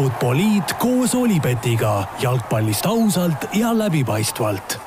[0.00, 1.90] Futboliit koos Olipetiga
[2.22, 4.78] jalgpallist ausalt ja läbipaistvalt.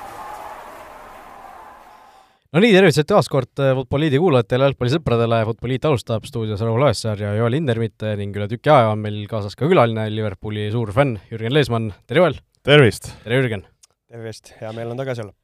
[2.50, 7.60] no nii, tervitused taas kord Futboliidi kuulajatele, jalgpallisõpradele, Futboliit alustab stuudios Raul Õessar ja Joel
[7.60, 11.94] Hindermitt ning üle tüki aja on meil kaasas ka külaline, Liverpooli suur fänn Jürgen Leesmann,
[12.10, 12.42] tere Joel!
[12.66, 13.14] tervist!
[13.22, 13.70] tere Jürgen!
[14.10, 15.43] tervist, hea meel on tagasi olla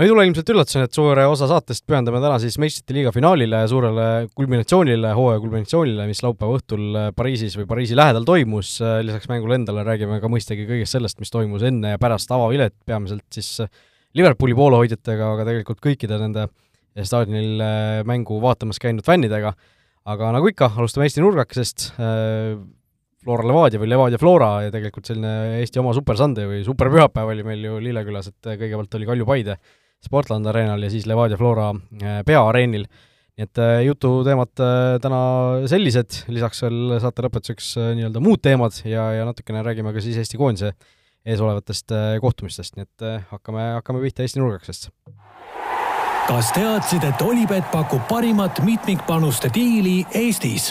[0.00, 3.58] no ei tule ilmselt üllatusena, et suure osa saatest pühendame täna siis meistrite liiga finaalile,
[3.68, 9.84] suurele kulminatsioonile, hooaja kulminatsioonile, mis laupäeva õhtul Pariisis või Pariisi lähedal toimus, lisaks mängule endale
[9.84, 13.58] räägime ka mõistagi kõigest sellest, mis toimus enne ja pärast avavilet, peamiselt siis
[14.16, 16.46] Liverpooli poolehoidjatega, aga tegelikult kõikide nende
[16.96, 17.60] staadionil
[18.08, 19.52] mängu vaatamas käinud fännidega,
[20.08, 21.90] aga nagu ikka, alustame Eesti nurgakesest,
[23.20, 27.34] Flora Levadia või Levadia Flora ja tegelikult selline Eesti oma Super Sunday või Super pühapäev
[27.34, 29.60] oli meil ju Lillekülas, et kõigepealt oli Kalju Paide
[30.04, 31.70] Sportland Arenal ja siis Levadia Flora
[32.26, 32.86] peaareenil.
[33.40, 34.52] nii et jututeemad
[35.00, 35.20] täna
[35.70, 40.40] sellised, lisaks veel saate lõpetuseks nii-öelda muud teemad ja, ja natukene räägime ka siis Eesti
[40.40, 40.74] koondise
[41.24, 44.90] eesolevatest kohtumistest, nii et hakkame, hakkame pihta Eesti nurgakesest
[46.30, 50.68] kas teadsid, et Olipet pakub parimat mitmikpanuste diili Eestis?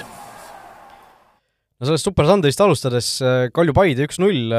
[1.80, 3.10] no sellest Super Sunday'st alustades
[3.56, 4.54] Kalju Paide üks-null,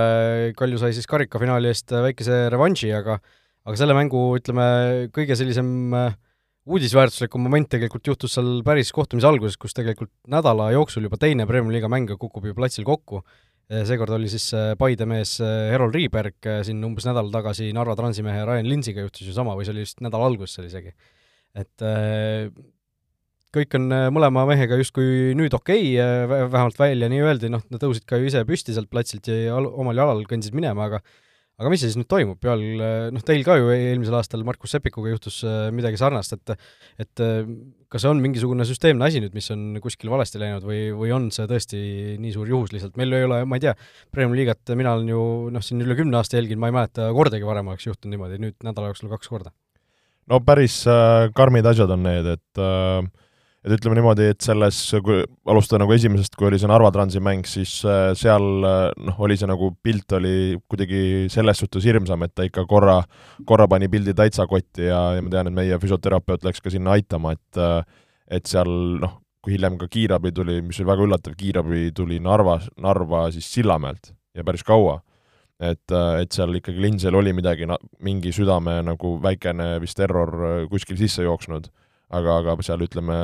[0.58, 3.16] Kalju sai siis karikafinaali eest väikese revanši, aga
[3.68, 4.66] aga selle mängu, ütleme,
[5.14, 5.70] kõige sellisem
[6.70, 11.76] uudisväärtuslikum moment tegelikult juhtus seal päris kohtumise alguses, kus tegelikult nädala jooksul juba teine Premiumi
[11.76, 13.22] liiga mängija kukub ju platsil kokku.
[13.70, 18.66] seekord oli siis Paide mees Erol Riiberg siin umbes nädal tagasi Narva Transi mehe Ryan
[18.66, 20.92] Linsiga juhtus ju sama või see oli vist nädala alguses seal isegi.
[21.54, 21.86] et
[23.54, 28.06] kõik on mõlema mehega justkui nüüd okei okay,, vähemalt välja nii öeldi, noh, nad tõusid
[28.06, 31.02] ka ju ise püsti sealt platsilt ja omal jalal kõndisid minema, aga
[31.60, 32.62] aga mis siis nüüd toimub, peal
[33.12, 35.42] noh, teil ka ju eelmisel aastal Markus Sepikuga juhtus
[35.76, 36.54] midagi sarnast, et
[37.04, 37.22] et
[37.90, 41.28] kas see on mingisugune süsteemne asi nüüd, mis on kuskil valesti läinud või, või on
[41.34, 41.80] see tõesti
[42.22, 43.74] nii suur juhus lihtsalt, meil ei ole, ma ei tea,
[44.14, 45.22] Premiumi liigat mina olen ju
[45.54, 48.56] noh, siin üle kümne aasta jälginud, ma ei mäleta kordagi varem oleks juhtunud niimoodi, nüüd
[48.66, 49.52] nädala jooksul kaks korda.
[50.30, 53.02] no päris äh, karmid asjad on need, et äh,
[53.60, 57.44] et ütleme niimoodi, et selles, kui alustada nagu esimesest, kui oli see Narva Transi mäng,
[57.48, 57.74] siis
[58.16, 63.00] seal noh, oli see nagu pilt oli kuidagi selles suhtes hirmsam, et ta ikka korra,
[63.48, 66.96] korra pani pildi täitsa kotti ja, ja ma tean, et meie füsioterapeut läks ka sinna
[66.96, 67.60] aitama, et
[68.30, 68.70] et seal
[69.02, 73.48] noh, kui hiljem ka kiirabi tuli, mis oli väga üllatav, kiirabi tuli Narvas, Narva siis
[73.50, 75.00] Sillamäelt ja päris kaua.
[75.60, 77.66] et, et seal ikkagi Linsel oli midagi,
[78.00, 81.68] mingi südame nagu väikene vist error kuskil sisse jooksnud
[82.16, 83.16] aga, aga seal ütleme,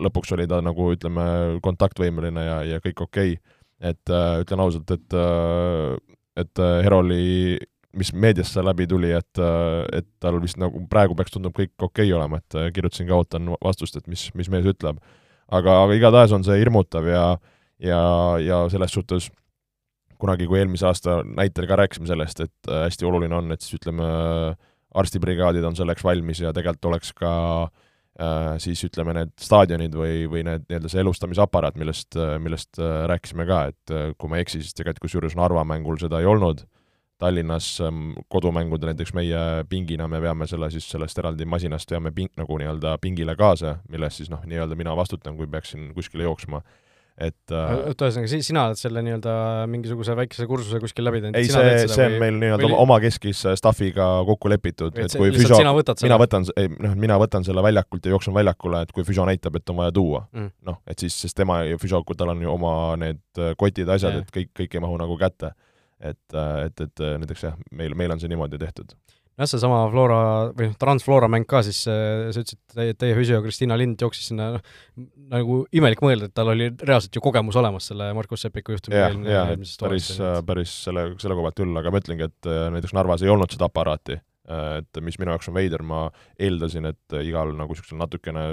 [0.00, 1.24] lõpuks oli ta nagu ütleme,
[1.64, 3.58] kontaktvõimeline ja, ja kõik okei okay..
[3.92, 5.96] et äh, ütlen ausalt, et äh,
[6.40, 7.58] et äh, Heroli,
[7.92, 9.40] mis meediasse läbi tuli, et,
[9.92, 13.50] et tal vist nagu praegu peaks tundub kõik okei okay olema, et kirjutasin ka, ootan
[13.60, 15.02] vastust, et mis, mis mees ütleb.
[15.52, 17.26] aga, aga igatahes on see hirmutav ja,
[17.84, 18.00] ja,
[18.40, 19.28] ja selles suhtes
[20.16, 24.08] kunagi, kui eelmise aasta näitel ka rääkisime sellest, et hästi oluline on, et siis ütleme,
[24.96, 27.32] arstibrigaadid on selleks valmis ja tegelikult oleks ka
[27.66, 27.90] äh, Äh,
[28.60, 33.64] siis ütleme, need staadionid või, või need nii-öelda see elustamisaparaat, millest, millest äh, rääkisime ka,
[33.72, 36.64] et äh, kui ma ei eksi, siis tegelikult kusjuures Narva mängul seda ei olnud,
[37.22, 39.40] Tallinnas ähm, kodumängudel näiteks meie
[39.70, 44.18] pingina me veame selle siis sellest eraldi masinast veame ping, nagu nii-öelda pingile kaasa, millest
[44.18, 46.64] siis noh, nii-öelda mina vastutan, kui peaksin kuskile jooksma
[47.20, 49.32] et äh, oota, ühesõnaga sina oled selle nii-öelda
[49.70, 51.38] mingisuguse väikese kursuse kuskil läbi teinud?
[51.38, 52.20] ei, see, see on või...
[52.24, 52.78] meil nii-öelda või...
[52.86, 58.08] omakeskis staff'iga kokku lepitud, et kui füsio, mina võtan, ei noh, mina võtan selle väljakult
[58.08, 60.54] ja jooksen väljakule, et kui füsio näitab, et on vaja tuua mm..
[60.70, 64.22] noh, et siis, sest tema ja füsio, tal on ju oma need äh, kotid, asjad,
[64.22, 65.52] et kõik, kõik ei mahu nagu kätte.
[66.00, 68.96] et, äh, et, et näiteks jah, meil, meil on see niimoodi tehtud
[69.38, 70.18] jah, seesama Flora
[70.56, 74.30] või noh, Transflora mäng ka siis, äh, sa ütlesid, teie, teie füsio Kristiina Lind jooksis
[74.30, 74.74] sinna, noh,
[75.32, 79.22] nagu imelik mõelda, et tal oli reaalselt ju kogemus olemas selle Markus Sepiku juhtumiga ja,
[79.36, 80.12] ja, et päris,
[80.48, 83.54] päris selle, selle koha pealt küll, aga ma ütlengi, et äh, näiteks Narvas ei olnud
[83.54, 86.06] seda aparaati, äh, et mis minu jaoks on veider, ma
[86.36, 88.46] eeldasin, et igal nagu niisugusel natukene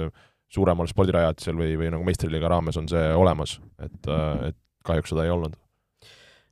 [0.50, 4.00] suuremal spordirajatisel või, või nagu meistriliiga raames on see olemas, et,
[4.48, 5.54] et kahjuks seda ei olnud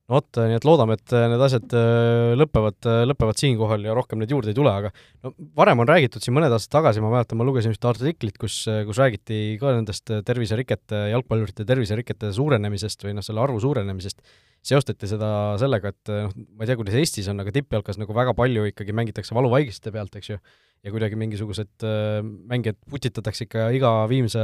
[0.09, 3.97] no vot, nii et loodame, et äh, need asjad äh, lõpevad, äh, lõpevad siinkohal ja
[3.97, 4.91] rohkem neid juurde ei tule, aga
[5.25, 8.63] no varem on räägitud siin mõned aastad tagasi, ma mäletan, ma lugesin ühte artiklit, kus,
[8.89, 14.25] kus räägiti ka nendest terviserikete, jalgpallurite terviserikete suurenemisest või noh, selle arvu suurenemisest,
[14.73, 18.35] seostati seda sellega, et noh, ma ei tea, kuidas Eestis on, aga tippjalkas nagu väga
[18.39, 20.41] palju ikkagi mängitakse valuvaigiste pealt, eks ju,
[20.85, 24.41] ja kuidagi mingisugused äh, mängijad putitatakse ikka iga viimse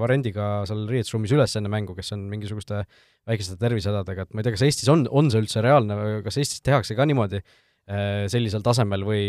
[0.00, 2.82] variandiga seal riietusruumis üles enne mängu, kes on mingisuguste
[3.28, 6.62] väikeste tervisehädadega, et ma ei tea, kas Eestis on, on see üldse reaalne, kas Eestis
[6.66, 9.24] tehakse ka niimoodi äh, sellisel tasemel või,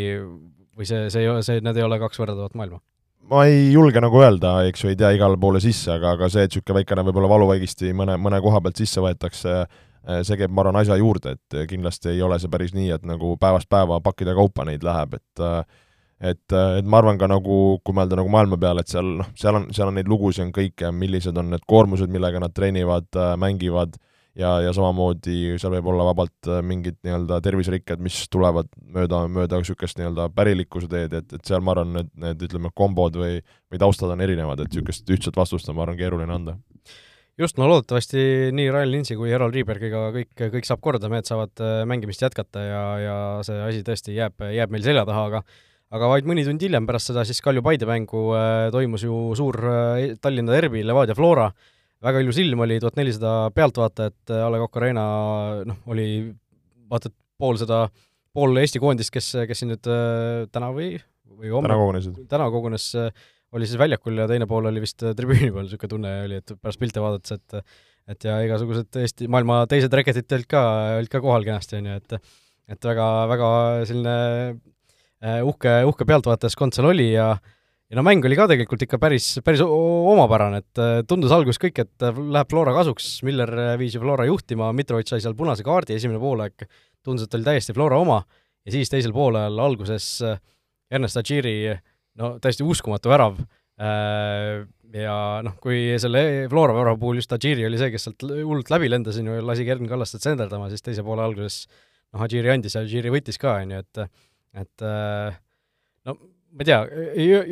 [0.77, 2.81] või see, see ei ole, see, need ei ole kaks võrreldavat maailma?
[3.27, 6.45] ma ei julge nagu öelda, eks ju, ei tea igale poole sisse, aga, aga see,
[6.47, 9.57] et niisugune väikene võib-olla valuvaigisti mõne, mõne koha pealt sisse võetakse,
[10.23, 13.33] see käib, ma arvan, asja juurde, et kindlasti ei ole see päris nii, et nagu
[13.41, 15.43] päevast päeva pakkide kaupa neid läheb, et
[16.19, 19.59] et, et ma arvan ka nagu, kui mõelda nagu maailma peale, et seal noh, seal
[19.59, 23.09] on, seal on neid lugusid on kõike, millised on need koormused, millega nad treenivad,
[23.39, 23.97] mängivad
[24.37, 29.59] ja, ja samamoodi seal võib olla vabalt äh, mingid nii-öelda terviserikked, mis tulevad mööda, mööda
[29.61, 33.41] niisugust nii-öelda pärilikkuse teed, et, et seal ma arvan, need, need ütleme, kombod või,
[33.71, 36.57] või taustad on erinevad, et niisugust ühtset vastust on, ma arvan, keeruline anda.
[37.37, 41.61] Just, no loodetavasti nii Ryan Lindsay kui Errol Riibergiga kõik, kõik saab korda, mehed saavad
[41.61, 45.43] äh, mängimist jätkata ja, ja see asi tõesti jääb, jääb meil selja taha, aga
[45.95, 50.17] aga vaid mõni tund hiljem pärast seda siis Kalju-Paide mängu äh, toimus ju suur äh,
[50.21, 51.47] Tallinna derbi Levadia Flora
[52.03, 55.05] väga ilus ilm oli, tuhat nelisada pealtvaatajat, äh, A Le Coq Arena
[55.67, 56.07] noh, oli
[56.91, 57.85] vaata et pool seda,
[58.35, 59.87] pool Eesti koondist, kes, kes siin nüüd
[60.53, 60.95] täna või,
[61.37, 62.21] või homme täna kogunesid?
[62.31, 62.87] täna kogunes,
[63.55, 66.81] oli siis väljakul ja teine pool oli vist tribüüni peal, niisugune tunne oli, et pärast
[66.81, 67.61] pilte vaadates, et
[68.07, 70.61] et ja igasugused Eesti, maailma teised reketid olid ka,
[70.97, 72.17] olid ka kohal kenasti, on ju, et
[72.71, 73.49] et väga, väga
[73.87, 74.15] selline
[75.23, 77.31] uhke, uhke pealtvaatajaskond seal oli ja
[77.87, 81.79] ja no mäng oli ka tegelikult ikka päris, päris omapärane, et äh, tundus alguses kõik,
[81.85, 85.95] et äh, läheb Flora kasuks, Miller viis ju Flora juhtima, Mitrovic sai seal punase kaardi,
[85.95, 86.67] esimene poolaeg
[87.05, 88.21] tundus, et oli täiesti Flora oma,
[88.67, 90.09] ja siis teisel poolajal alguses
[90.91, 91.55] Ernest Adžiri
[92.19, 93.39] no täiesti uskumatu värav,
[94.97, 98.89] ja noh, kui selle Flora värava puhul just Adžiri oli see, kes sealt hullult läbi
[98.91, 102.83] lendas, on ju, lasi Gerd Kallastet senderdama, siis teise poole alguses noh, Adžiri andis ja
[102.83, 104.07] Adžiri võttis ka, on ju, et
[104.57, 104.83] et
[106.07, 106.17] no
[106.57, 106.79] ma ei tea,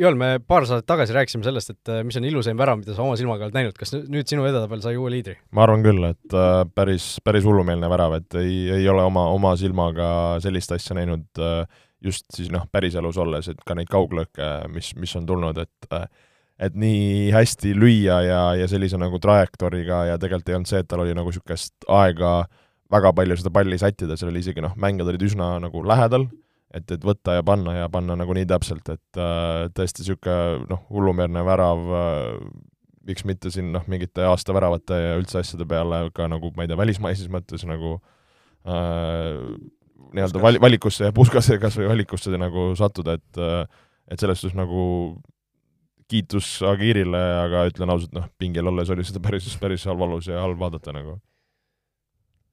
[0.00, 3.04] Joel, me paar saadet tagasi rääkisime sellest, et äh, mis on ilusaim värav, mida sa
[3.04, 5.36] oma silmaga oled näinud, kas nüüd sinu edetabel sai uue liidri?
[5.54, 9.52] ma arvan küll, et äh, päris, päris hullumeelne värav, et ei, ei ole oma, oma
[9.60, 10.08] silmaga
[10.42, 15.14] sellist asja näinud äh, just siis noh, päriselus olles, et ka neid kauglõkke, mis, mis
[15.18, 15.92] on tulnud, et
[16.56, 20.88] et nii hästi lüüa ja, ja sellise nagu trajektooriga ja tegelikult ei olnud see, et
[20.88, 22.46] tal oli nagu niisugust aega
[22.92, 26.24] väga palju seda palli sättida, seal oli isegi noh, mängijad olid üsna nagu lähedal
[26.76, 30.82] et, et võtta ja panna ja panna nagu nii täpselt, et äh, tõesti niisugune noh,
[30.92, 32.26] hullumeelne värav äh,,
[33.06, 36.78] miks mitte siin noh, mingite aastaväravate ja üldse asjade peale ka nagu ma ei tea,
[36.80, 37.96] välismaises mõttes nagu
[38.66, 39.38] äh,
[40.12, 43.64] nii-öelda val-, valikusse ja puskasse kas või valikusse nagu sattuda, et äh,
[44.06, 44.82] et selles suhtes nagu
[46.10, 50.60] kiitus Agirile, aga ütlen ausalt, noh, pingil olles oli seda päris, päris valus ja halb
[50.60, 51.16] vaadata nagu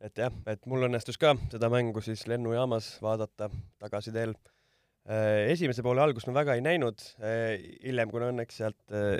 [0.03, 3.49] et jah, et mul õnnestus ka seda mängu siis lennujaamas vaadata
[3.81, 4.35] tagasiteel.
[5.03, 9.17] Äh, esimese poole algust ma väga ei näinud, äh, hiljem, kuna õnneks sealt äh,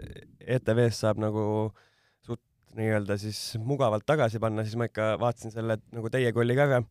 [0.56, 1.46] ETV-st saab nagu
[2.24, 2.42] suht
[2.80, 6.84] nii-öelda siis mugavalt tagasi panna, siis ma ikka vaatasin selle nagu teiega oli ka ära.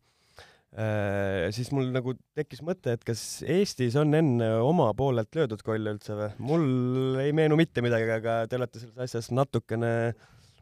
[1.53, 6.15] siis mul nagu tekkis mõte, et kas Eestis on enne oma poolelt löödud kolle üldse
[6.17, 6.29] või?
[6.41, 9.91] mul ei meenu mitte midagi, aga te olete selles asjas natukene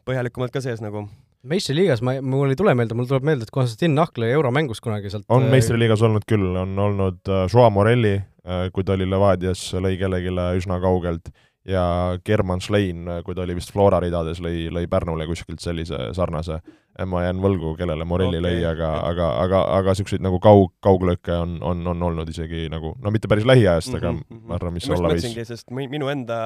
[0.04, 1.06] põhjalikumalt ka sees nagu
[1.48, 5.10] meistriliigas ma, mul ei tule meelde, mul tuleb meelde, et Konstantin Nahk lõi euromängus kunagi
[5.10, 9.08] sealt on äh, meistriliigas olnud küll, on olnud uh, Joa Morelli uh,, kui ta oli
[9.10, 11.32] Levadias, lõi kellelegi üsna kaugelt,
[11.68, 16.58] ja German Schlein, kui ta oli vist Flora ridades, lõi, lõi Pärnule kuskilt sellise sarnase,
[17.06, 18.48] ma jään võlgu, kellele Morelli okay.
[18.48, 22.96] lõi, aga, aga, aga, aga niisuguseid nagu kaug, kauglõike on, on, on olnud isegi nagu,
[23.02, 24.48] no mitte päris lähiajast mm, -hmm, aga mm -hmm.
[24.48, 25.46] ma arvan, mis olla võis.
[25.52, 26.40] sest minu enda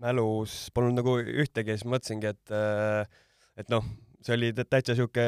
[0.00, 2.56] mälus polnud nagu ühtegi, siis mõtlesingi, et
[3.60, 3.84] et noh,
[4.24, 5.24] see oli täitsa sihuke,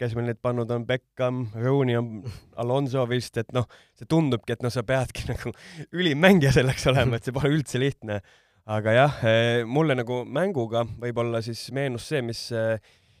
[0.00, 2.24] kes meil nüüd pannud on, Beckham, Rooney on,
[2.60, 3.66] Alonso vist, et noh,
[3.98, 5.54] see tundubki, et noh, sa peadki nagu
[5.94, 8.20] ülim mängija selleks olema, et see pole üldse lihtne.
[8.64, 12.78] aga jah, eh, mulle nagu mänguga võib-olla siis meenus see, mis eh,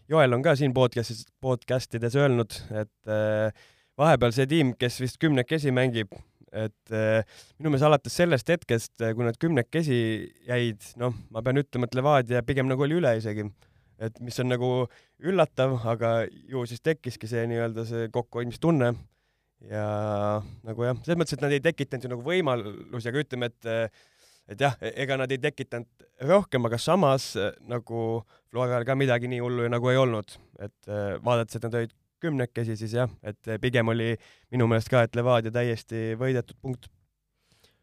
[0.08, 3.66] Joel on ka siin podcast'is, podcast ides öelnud, et eh,
[4.00, 6.16] vahepeal see tiim, kes vist kümnekesi mängib,
[6.54, 9.96] et minu meelest alates sellest hetkest, kui nad kümnekesi
[10.48, 13.48] jäid, noh, ma pean ütlema, et Levadia pigem nagu oli üle isegi
[14.02, 14.70] et mis on nagu
[15.22, 16.14] üllatav, aga
[16.50, 18.92] ju siis tekkiski see nii-öelda see kokkuhoidmistunne
[19.70, 19.84] ja
[20.66, 24.00] nagu jah, selles mõttes, et nad ei tekitanud ju nagu võimalusi, aga ütleme, et
[24.52, 27.30] et jah, ega nad ei tekitanud rohkem, aga samas
[27.64, 30.90] nagu Floral ka midagi nii hullu nagu ei olnud, et
[31.24, 34.12] vaadates, et nad olid kümnekesi, siis jah, et pigem oli
[34.52, 36.90] minu meelest ka, et Levadia täiesti võidetud punkt.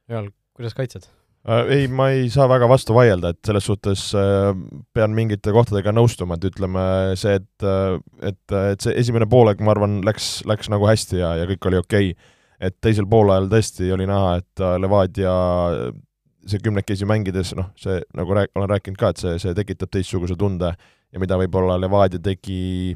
[0.10, 1.10] Jaal, kuidas kaitsed?
[1.50, 4.51] Äh, ei, ma ei saa väga vastu vaielda, et selles suhtes äh,
[4.93, 6.83] pean mingite kohtadega nõustuma, et ütleme
[7.17, 7.95] see, et, äh,
[8.29, 11.81] et, et see esimene poolaeg, ma arvan, läks, läks nagu hästi ja, ja kõik oli
[11.81, 12.12] okei.
[12.13, 12.38] Okay..
[12.62, 15.31] et teisel poolajal tõesti oli näha, et Levadia
[16.45, 20.38] see kümnekesi mängides, noh, see nagu rääk-, olen rääkinud ka, et see, see tekitab teistsuguse
[20.38, 22.93] tunde ja mida võib-olla Levadia tegi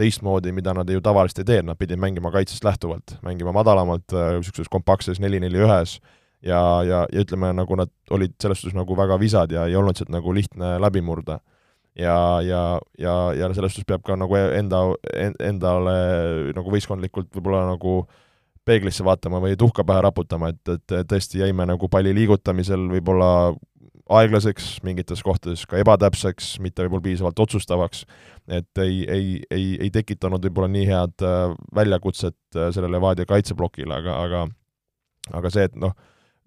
[0.00, 4.72] teistmoodi, mida nad ju tavaliselt ei tee, nad pidid mängima kaitsest lähtuvalt, mängima madalamalt, niisuguses
[4.72, 5.98] kompaktses neli-neli-ühes
[6.42, 9.98] ja, ja, ja ütleme, nagu nad olid selles suhtes nagu väga visad ja ei olnud
[9.98, 11.40] sealt nagu lihtne läbi murda.
[11.98, 14.82] ja, ja, ja, ja selles suhtes peab ka nagu enda,
[15.40, 15.96] endale
[16.56, 18.02] nagu võistkondlikult võib-olla nagu
[18.64, 23.52] peeglisse vaatama või tuhka pähe raputama, et, et tõesti jäime nagu palli liigutamisel võib-olla
[24.12, 28.04] aeglaseks, mingites kohtades ka ebatäpseks, mitte võib-olla piisavalt otsustavaks,
[28.48, 34.00] et ei, ei, ei, ei tekitanud võib-olla nii head äh, väljakutset äh, sellele Levadia kaitseplokile,
[34.02, 34.46] aga, aga
[35.38, 35.94] aga see, et noh,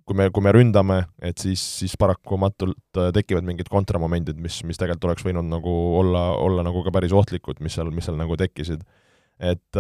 [0.06, 4.78] kui me, kui me ründame, et siis, siis parakumatult äh, tekivad mingid kontramomendid, mis, mis
[4.78, 8.38] tegelikult oleks võinud nagu olla, olla nagu ka päris ohtlikud, mis seal, mis seal nagu
[8.40, 8.86] tekkisid.
[9.36, 9.78] Et,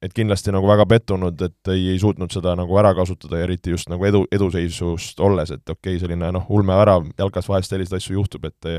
[0.00, 3.74] et kindlasti nagu väga pettunud, et ei, ei suutnud seda nagu ära kasutada ja eriti
[3.74, 8.16] just nagu edu, eduseisust olles, et okei okay,, selline noh, ulmevärav, jalkas vahest selliseid asju
[8.16, 8.70] juhtub, et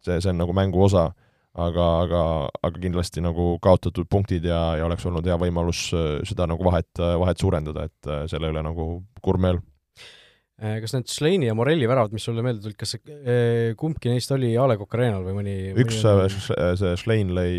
[0.00, 1.10] see, see on nagu mängu osa,
[1.52, 2.22] aga, aga,
[2.62, 5.90] aga kindlasti nagu kaotatud punktid ja, ja oleks olnud hea võimalus
[6.30, 10.27] seda nagu vahet, vahet suurendada, et selle üle nagu kurb meel Äh,
[10.58, 14.32] kas need Schleini ja Morelli väravad, mis sulle meelde tulid, kas see, äh, kumbki neist
[14.34, 16.40] oli A Le Coq Arena'l või mõni üks mõni...
[16.56, 17.54] Äh, see Schlein lõi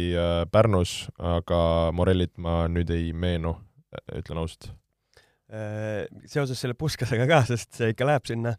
[0.52, 1.62] Pärnus, aga
[1.96, 3.56] Morellit ma nüüd ei meenu,
[4.20, 4.74] ütlen ausalt.
[5.50, 8.54] Seoses selle Puskasega ka, sest see ikka läheb sinna.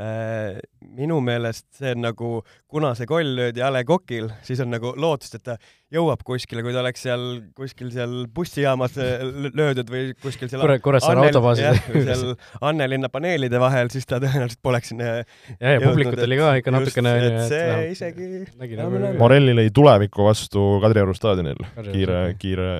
[0.00, 0.56] Äh,
[0.96, 2.28] minu meelest see on nagu,
[2.72, 5.56] kuna see koll löödi A Le Coqil, siis on nagu lootust, et ta
[5.92, 9.20] jõuab kuskile, kui ta oleks seal kuskil seal bussijaamas äh,
[9.52, 11.84] löödud või kuskil seal Kurre, Kuressaare autobaasis.
[12.08, 12.24] seal
[12.64, 15.28] Annelinna paneelide vahel, siis ta tõenäoliselt poleks sinna ja,
[15.60, 18.30] ja publikut oli ka ikka natukene et see et, isegi
[18.64, 21.60] nagu Morelli lõi tuleviku vastu Kadrioru staadionil,
[21.92, 22.72] kiire, kiire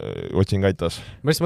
[0.00, 1.00] äh, otsing aitas.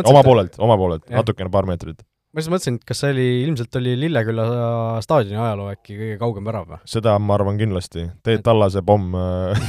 [0.05, 3.77] oma poolelt, oma poolelt, natukene paar meetrit ma just mõtlesin, et kas see oli, ilmselt
[3.81, 4.45] oli Lilleküla
[5.03, 6.79] staadioni ajaloo äkki kõige kaugem värav või?
[6.89, 8.05] seda ma arvan kindlasti.
[8.27, 9.65] Teet Tallase pomm äh,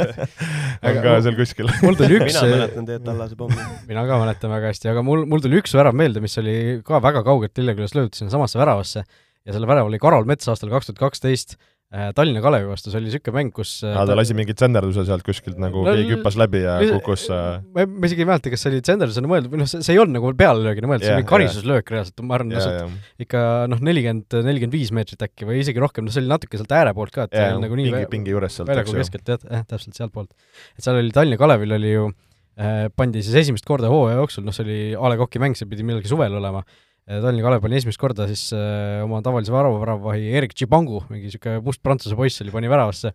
[0.86, 3.58] on ka seal kuskil mul tuli üks mina mäletan Teet Tallase pommi.
[3.90, 6.54] mina ka mäletan väga hästi, aga mul, mul tuli üks värav meelde, mis oli
[6.86, 10.92] ka väga kaugelt Lillekülast löödud sinnasamasse väravasse ja selle värava oli Karol Mets aastal kaks
[10.92, 14.34] tuhat kaksteist Äh, Tallinna Kalevi vastu, see oli niisugune mäng, kus äh, aa, ta lasi
[14.38, 17.56] mingi tsenderduse sealt kuskilt nagu no, keegi hüppas läbi ja kukkus äh...
[17.74, 19.98] ma, ma isegi ei mäleta, kas see oli tsenderdusena mõeldud või noh, see, see ei
[19.98, 21.96] olnud nagu pealelöögina mõeldud yeah,, see oli karistuslöök yeah.
[21.96, 23.08] reaalselt, ma arvan yeah,, yeah.
[23.26, 23.42] ikka
[23.72, 26.92] noh, nelikümmend, nelikümmend viis meetrit äkki või isegi rohkem, noh see oli natuke sealt ääre
[26.94, 29.00] poolt ka, et yeah, nagu nii pingi, pingi juures sealt, eks ju.
[29.00, 30.30] keskelt jah, jah, täpselt sealtpoolt.
[30.78, 34.54] et seal oli Tallinna Kalevil oli ju äh, pandi siis esimest korda hooaja jooksul, noh
[34.54, 36.62] see oli A Le Coqi mäng, see pidi millalgi suvel olema
[37.10, 41.58] Tallinna Kalev pani esimest korda siis äh, oma tavalise värava, väravavahi Erik Tšibangu, mingi niisugune
[41.66, 43.10] must prantsuse poiss oli, pani väravasse.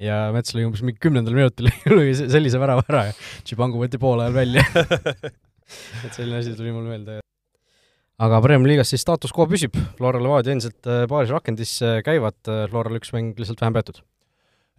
[0.00, 3.16] Ja Mets lõi umbes mingi kümnendal minutil lõi sellise värava ära ja
[3.48, 4.66] Tšibangu võeti poole ajal välja.
[6.04, 7.20] Et selline asi tuli mul meelde.
[8.20, 12.36] aga Premiumi liigas siis staatus quo püsib, Flora Levadia endiselt äh, paaris rakendis äh, käivad,
[12.44, 14.02] äh, Floral üks mäng lihtsalt vähem peetud.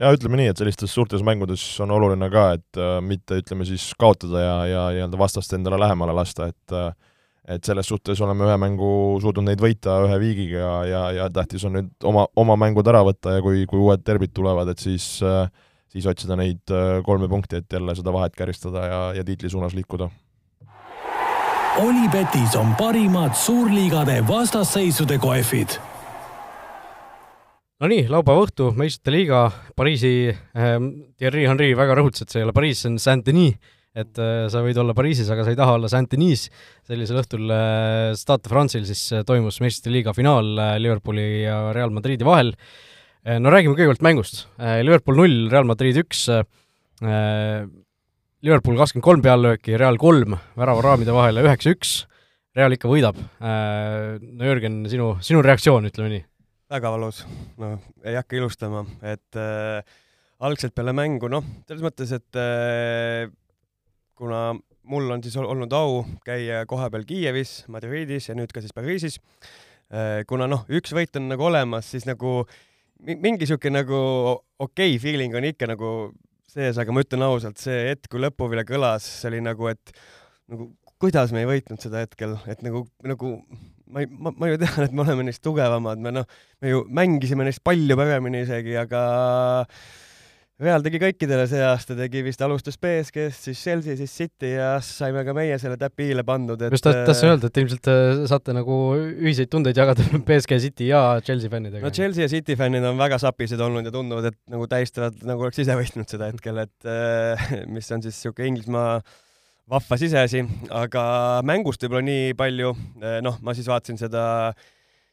[0.01, 3.91] Ja ütleme nii, et sellistes suurtes mängudes on oluline ka, et äh, mitte ütleme siis
[4.01, 6.91] kaotada ja, ja nii-öelda vastast endale lähemale lasta, et äh,
[7.49, 11.65] et selles suhtes oleme ühe mängu suutnud neid võita ühe viigiga ja, ja, ja tähtis
[11.65, 15.17] on nüüd oma, oma mängud ära võtta ja kui, kui uued derbid tulevad, et siis
[15.91, 16.71] siis otsida neid
[17.05, 20.09] kolme punkti, et jälle seda vahet käristada ja, ja tiitli suunas liikuda.
[21.79, 25.77] Olipetis on parimad suurliigade vastasseisude kohvid.
[27.81, 29.45] Nonii, laupäeva õhtu meistrite liiga,
[29.75, 33.55] Pariisi ähm,, Thierry Henry väga rõhutas, et see ei ole Pariis, see on Saint-Denis
[33.97, 36.47] et äh, sa võid olla Pariisis, aga sa ei taha olla Saint-Denis.
[36.87, 41.93] sellisel õhtul äh, Stade de France'il siis äh, toimus meistrite liiga finaal Liverpooli ja Real
[41.93, 42.55] Madridi vahel.
[43.21, 44.47] no räägime kõigepealt mängust.
[44.57, 46.23] Liverpool null, Real Madrid üks.
[48.41, 52.07] Liverpool kakskümmend kolm peallööki, Real kolm väravaraamide vahele, üheksa-üks.
[52.57, 53.21] Real ikka võidab.
[53.37, 56.25] no Jürgen, sinu, sinu reaktsioon, ütleme nii?
[56.71, 57.25] väga valus,
[57.59, 59.81] noh, ei hakka ilustama, et äh,
[60.47, 63.27] algselt peale mängu, noh, selles mõttes, et äh,
[64.21, 64.41] kuna
[64.91, 69.19] mul on siis olnud au käia kohapeal Kiievis, Madridis ja nüüd ka siis Pariisis.
[69.91, 72.41] Äh, kuna noh, üks võit on nagu olemas, siis nagu
[73.01, 73.97] mingi sihuke nagu
[74.61, 76.11] okei okay feeling on ikka nagu
[76.51, 79.93] sees, aga ma ütlen ausalt, see hetk, kui lõpuvile kõlas, see oli nagu, et
[80.51, 80.69] nagu
[81.01, 83.31] kuidas me ei võitnud seda hetkel, et nagu, nagu
[83.91, 86.27] ma ei, ma, ma ju tean, et me oleme neist tugevamad, me noh,
[86.61, 89.01] me ju mängisime neist palju paremini isegi, aga
[90.61, 95.23] Real tegi kõikidele see aasta, tegi vist, alustas BSG-st, siis Chelsea, siis City ja saime
[95.25, 99.49] ka meie selle täpiile pandud, et just tahtsin öelda, et ilmselt äh, saate nagu ühiseid
[99.49, 101.81] tundeid jagada BSG, City ja Chelsea fännidega.
[101.81, 105.47] no Chelsea ja City fännid on väga sapised olnud ja tunduvad, et nagu tähistavad, nagu
[105.47, 108.99] oleks ise võitnud seda hetkel, et äh, mis on siis niisugune Inglismaa
[109.71, 110.43] vahva siseasi,
[110.77, 111.03] aga
[111.47, 114.69] mängust võib-olla nii palju, äh, noh, ma siis vaatasin seda äh,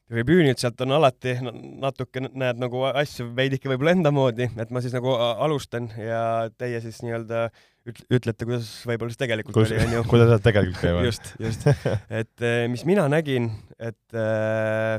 [0.09, 4.95] tribüünilt sealt on alati natuke näed nagu asju veidike võib-olla enda moodi, et ma siis
[4.97, 6.23] nagu alustan ja
[6.57, 7.49] teie siis nii-öelda
[7.89, 10.05] ütlete, kuidas võib-olla siis tegelikult Kus, oli, onju.
[10.13, 11.09] kuidas nad tegelikult käivad.
[11.09, 11.69] just, just.
[12.09, 14.99] et eh, mis mina nägin, et äh,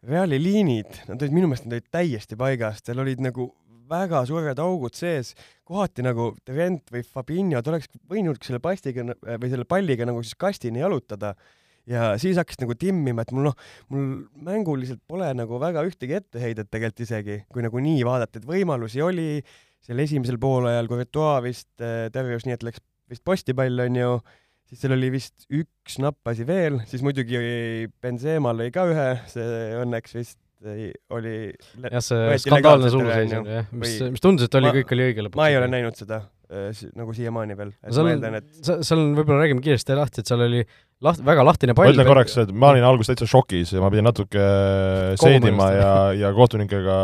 [0.00, 3.50] Reali liinid, nad olid minu meelest, nad olid täiesti paigast, seal olid nagu
[3.90, 5.34] väga suured augud sees,
[5.66, 10.38] kohati nagu Trent või Fabinho, ta oleks võinud selle pastiga või selle palliga nagu siis
[10.40, 11.34] kastini jalutada
[11.90, 13.56] ja siis hakkasid nagu timmima, et mul noh,
[13.92, 14.10] mul
[14.46, 19.40] mänguliselt pole nagu väga ühtegi etteheidet tegelikult isegi, kui nagu nii vaadata, et võimalusi oli,
[19.84, 24.20] seal esimesel poolajal Courtois vist äh, tõrjus nii, et läks vist postipall onju,
[24.70, 27.40] siis seal oli vist üks nappasi veel, siis muidugi
[28.02, 31.34] Benzema lõi ka ühe, see õnneks vist oli
[31.88, 35.40] jah, see skandaalne suluseis on jah, mis, mis tundus, et oli, kõik oli õige lõpuks.
[35.40, 36.20] ma ei ole näinud seda
[36.52, 37.72] äh, nagu siiamaani veel.
[37.88, 38.50] seal on, et...
[38.68, 40.60] seal on, võib-olla räägime kiiresti lahti, et seal oli
[41.04, 41.90] laht-, väga lahtine pall.
[41.90, 44.48] ma ütlen korraks, et ma olin alguses täitsa šokis ja ma pidin natuke
[45.20, 46.98] seedima ja, ja kohtunikega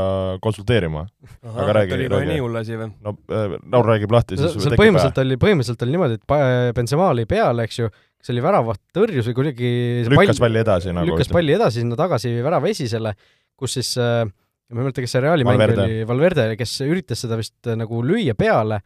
[0.44, 1.06] konsulteerima.
[1.52, 2.10] aga räägi, räägi.
[2.18, 2.90] oli nii hull asi või?
[3.04, 7.26] no äh, Laur räägib lahti, siis seal põhimõtteliselt oli, põhimõtteliselt oli niimoodi, et Benzema oli
[7.30, 7.90] peal, eks ju,
[8.22, 9.72] see oli väravat tõrjus või kuidagi
[10.10, 13.14] lükkas palli edasi nagu lükkas palli edasi sinna tagasi värava esisele
[13.58, 17.38] kus siis äh, ma ei mäleta, kes see Reali mäng oli, Valverde, kes üritas seda
[17.40, 18.82] vist äh, nagu lüüa peale,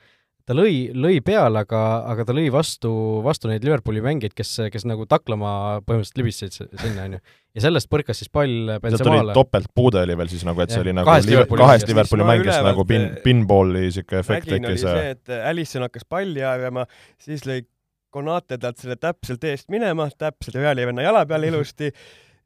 [0.51, 1.81] ta lõi, lõi peale, aga,
[2.11, 2.91] aga ta lõi vastu,
[3.23, 5.53] vastu neid Liverpooli mängijaid, kes, kes nagu taklama
[5.87, 7.21] põhimõtteliselt libisesid sinna, onju.
[7.55, 9.37] ja sellest põrkas siis pall Benzemale.
[9.37, 12.67] topeltpuude oli veel siis nagu, et see ja, oli nagu kahest Liverpooli, kahest Liverpooli mängijast
[12.67, 14.83] nagu pin, pinballi siuke efekt tekkis.
[14.83, 16.89] see, et Alisson hakkas palli ajama,
[17.23, 17.63] siis lõi
[18.11, 21.93] Konate talt selle täpselt eest minema, täpselt Reali venna jala peale ilusti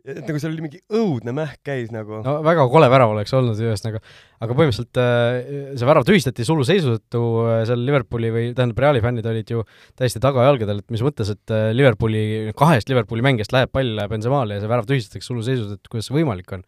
[0.04, 2.20] et nagu seal oli mingi õudne mähk käis nagu.
[2.24, 4.02] no väga kole värav oleks olnud ühesõnaga,
[4.44, 9.28] aga põhimõtteliselt äh, see värav tühistati suluseisu tõttu, äh, seal Liverpooli või tähendab, Reali fännid
[9.30, 9.64] olid ju
[9.96, 12.24] täiesti tagajalgadel, et mis mõttes, et äh, Liverpooli,
[12.58, 16.52] kahest Liverpooli mängijast läheb pall Benzemale ja see värav tühistatakse suluseisu tõttu, kuidas see võimalik
[16.58, 16.66] on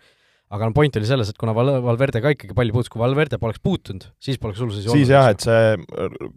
[0.57, 3.37] aga no point oli selles, et kuna Val-, Valverde ka ikkagi palli puutus, kui Valverde
[3.43, 5.75] poleks puutunud, siis poleks suluseisu siis jah, et see,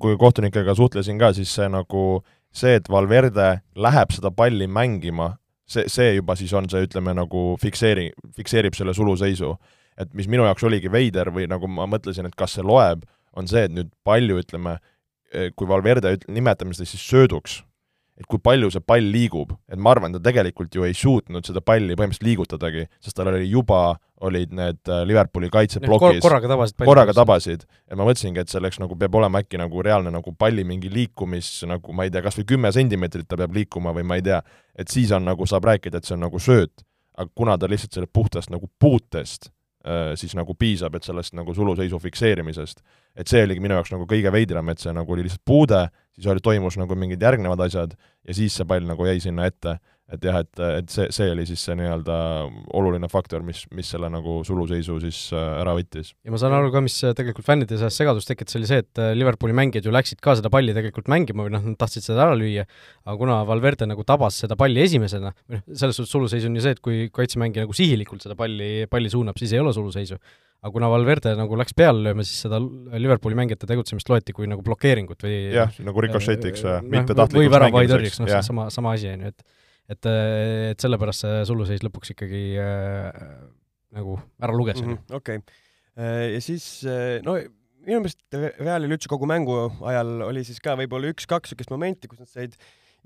[0.01, 2.06] kui kohtunikega suhtlesin ka, siis see nagu
[2.50, 5.36] see, et Valverde läheb seda palli mängima,
[5.69, 9.55] see, see juba siis on see, ütleme nagu fikseeri, fikseerib selle suluseisu.
[9.99, 13.01] et mis minu jaoks oligi veider või nagu ma mõtlesin, et kas see loeb,
[13.35, 14.77] on see, et nüüd palju, ütleme,
[15.59, 17.57] kui Valverde nimetame seda siis sööduks,
[18.19, 21.62] et kui palju see pall liigub, et ma arvan, ta tegelikult ju ei suutnud seda
[21.63, 23.95] palli põhimõtteliselt liigutadagi, sest tal oli juba,
[24.27, 28.82] olid need äh, Liverpooli kaitseplokis kor, korraga tabasid korraga tabasid, ja ma mõtlesingi, et selleks
[28.84, 32.36] nagu peab olema äkki nagu reaalne nagu palli mingi liikumis, nagu ma ei tea, kas
[32.41, 34.41] või kümme sentimeetrit ta peab liikuma või ma ei tea,
[34.75, 36.84] et siis on nagu, saab rääkida, et see on nagu sööt,
[37.15, 39.47] aga kuna ta lihtsalt selle puhtast nagu puutest
[39.88, 42.84] äh, siis nagu piisab, et sellest nagu suluseisu fikseerimisest.
[43.17, 46.28] Et see oligi minu jaoks nagu kõige veidram, et see nagu oli lihtsalt puude, siis
[46.32, 49.80] oli, toimus nagu mingid järgnevad asjad ja siis see pall nagu jäi sinna ette.
[50.10, 52.15] et jah, et, et see, see oli siis see nii-öelda
[52.80, 56.15] oluline faktor, mis, mis selle nagu suluseisu siis äh, ära võttis.
[56.26, 59.12] ja ma saan aru ka, mis tegelikult fännide seas segadust tekitas, oli see, et äh,
[59.13, 62.39] Liverpooli mängijad ju läksid ka seda palli tegelikult mängima või noh, nad tahtsid seda ära
[62.39, 62.65] lüüa,
[63.06, 66.65] aga kuna Valverde nagu tabas seda palli esimesena, või noh, selles suhtes suluseis on ju
[66.65, 70.17] see, et kui kaitsemängija nagu sihilikult seda palli, palli suunab, siis ei ole suluseisu
[70.60, 74.63] aga kuna Valverde nagu läks peale lööma, siis seda Liverpooli mängijate tegutsemist loeti kui nagu
[74.65, 76.82] blokeeringut või jah, nagu rikošetiks äh,,
[77.36, 79.58] või väravahitõrjeks, noh, sama, sama asi on ju, et
[79.89, 80.10] et,
[80.74, 83.24] et sellepärast see suluseis lõpuks ikkagi äh,
[83.95, 84.91] nagu ära luges mm.
[84.91, 85.63] -hmm, okei okay.,
[85.98, 87.39] äh, ja siis äh, no
[87.86, 88.19] minu meelest
[88.60, 89.56] Realil üldse kogu mängu
[89.89, 92.58] ajal oli siis ka võib-olla üks-kaks niisugust momenti, kus nad said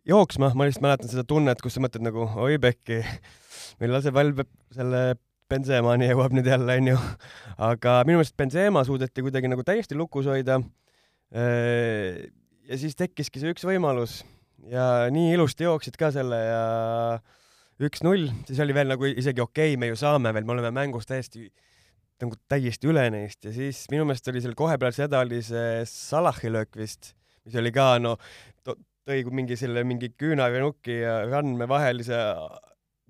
[0.10, 3.00] jooksma, ma lihtsalt mäletan seda tunnet, kus sa mõtled nagu oi pekki,
[3.82, 5.04] millal see pall peab selle
[5.50, 6.98] Benzemani jõuab nüüd jälle, onju.
[7.70, 10.60] aga minu meelest Benzema suudeti kuidagi nagu täiesti lukus hoida.
[11.34, 14.22] ja siis tekkiski see üks võimalus
[14.70, 16.64] ja nii ilusti jooksid ka selle ja
[17.84, 21.10] üks-null, siis oli veel nagu isegi okei okay,, me ju saame veel, me oleme mängus
[21.10, 21.50] täiesti
[22.22, 25.82] nagu täiesti üle neist ja siis minu meelest oli seal kohe peale seda oli see
[25.90, 28.16] Salahi löök vist, mis oli ka no
[29.04, 32.20] tõi mingi selle mingi küünarnuki ja randme vahelise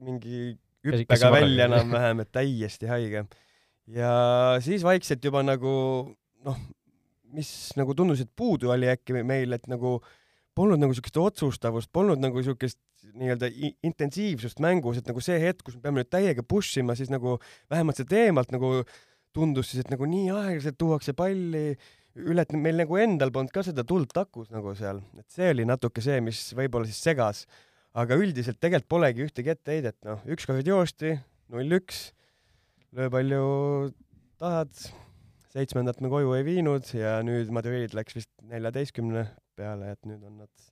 [0.04, 3.26] mingi hüppega välja enam-vähem, et täiesti haige.
[3.88, 4.14] ja
[4.64, 5.74] siis vaikselt juba nagu
[6.44, 6.60] noh,
[7.34, 9.98] mis nagu tundus, et puudu oli äkki meil, et nagu
[10.54, 12.80] polnud nagu siukest otsustavust, polnud nagu siukest
[13.18, 13.50] nii-öelda
[13.84, 17.36] intensiivsust mängus, et nagu see hetk, kus me peame nüüd täiega push ima, siis nagu
[17.72, 18.78] vähemalt sealt eemalt nagu
[19.34, 21.74] tundus siis, et nagu nii aeglaselt tuuakse palli
[22.14, 25.66] üle, et meil nagu endal polnud ka seda tuld takus nagu seal, et see oli
[25.68, 27.44] natuke see, mis võib-olla siis segas
[27.94, 31.16] aga üldiselt tegelikult polegi ühtegi etteheidet, noh, ükskord joosti,
[31.54, 32.08] null-üks,
[32.98, 33.46] löö palju
[34.42, 34.74] tahad,
[35.54, 39.28] seitsmendat me koju ei viinud ja nüüd Madrid läks vist neljateistkümne
[39.58, 40.70] peale, et nüüd on nad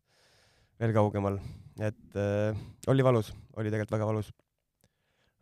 [0.81, 1.37] veel kaugemal.
[1.79, 2.57] et äh,
[2.89, 4.31] oli valus, oli tegelikult väga valus.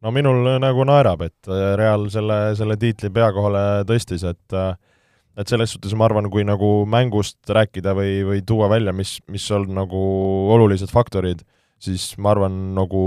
[0.03, 4.73] no minul nagu naerab, et äh, Real selle, selle tiitli pea kohale tõstis, et äh,
[5.39, 9.45] et selles suhtes ma arvan, kui nagu mängust rääkida või, või tuua välja, mis, mis
[9.55, 10.01] on nagu
[10.51, 11.45] olulised faktorid
[11.83, 13.01] siis ma arvan, nagu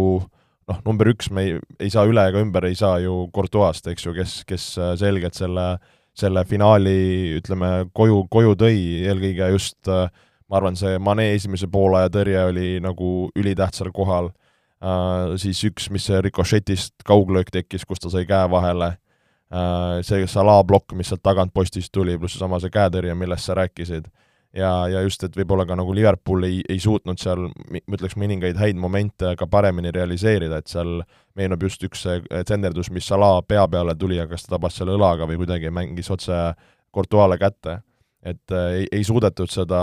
[0.69, 4.07] noh, number üks me ei, ei saa üle ega ümber, ei saa ju Courtois'st, eks
[4.07, 5.77] ju, kes, kes äh, selgelt selle,
[6.17, 8.77] selle finaali, ütleme, koju, koju tõi,
[9.09, 10.07] eelkõige just äh,
[10.53, 16.11] ma arvan, see Mane esimese poolaja tõrje oli nagu ülitähtsal kohal uh,, siis üks, mis
[16.27, 21.55] rikošetist kauglöök tekkis, kus ta sai käe vahele uh,, see Salah plokk, mis sealt tagant
[21.57, 24.11] postist tuli, pluss seesama see käetõrje, millest sa rääkisid.
[24.57, 28.59] Ja, ja just, et võib-olla ka nagu Liverpool ei, ei suutnud seal, ma ütleks, mõningaid
[28.61, 31.01] häid momente ka paremini realiseerida, et seal
[31.38, 34.97] meenub just üks see tsenderdus, mis Salah pea peale tuli, aga kas ta tabas selle
[34.99, 36.53] õlaga või kuidagi mängis otse
[36.93, 37.81] Courtois'le kätte.
[38.23, 39.83] Et äh, ei, ei suudetud seda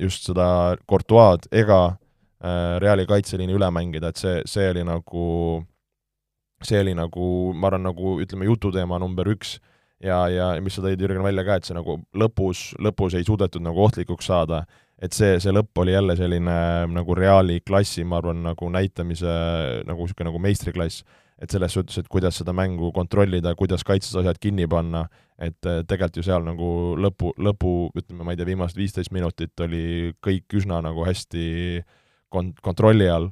[0.00, 5.24] just seda Courtois'd ega äh, Reali kaitseliini üle mängida, et see, see oli nagu,
[6.64, 9.58] see oli nagu, ma arvan, nagu ütleme, jututeema number üks
[10.04, 13.64] ja, ja mis sa tõid, Jürgen, välja ka, et see nagu lõpus, lõpus ei suudetud
[13.64, 14.64] nagu ohtlikuks saada,
[15.00, 16.58] et see, see lõpp oli jälle selline
[16.92, 19.34] nagu Reali klassi, ma arvan, nagu näitamise
[19.88, 21.04] nagu niisugune nagu meistriklass.
[21.40, 25.06] Et selles suhtes, et kuidas seda mängu kontrollida, kuidas kaitses asjad kinni panna,
[25.40, 26.66] et äh, tegelikult ju seal nagu
[27.00, 31.46] lõpu, lõpu, ütleme, ma ei tea, viimased viisteist minutit oli kõik üsna nagu hästi
[32.28, 33.30] kon-, kontrolli all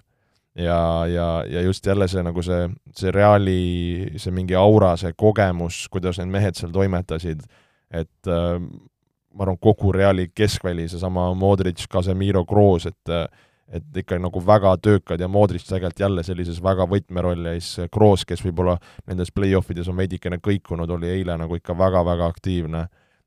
[0.58, 5.86] ja, ja, ja just jälle see nagu see, see Reali, see mingi aura, see kogemus,
[5.92, 7.44] kuidas need mehed seal toimetasid,
[7.90, 13.28] et äh, ma arvan, kogu Reali keskväli, seesama Modric, Casemiro, Kroos, et äh,
[13.68, 18.24] et ikka nagu väga töökad ja Modric tegelikult jälle sellises väga võtmerolli ja siis Kroos,
[18.24, 22.86] kes võib-olla nendes play-off ides on veidikene kõikunud, oli eile nagu ikka väga-väga aktiivne.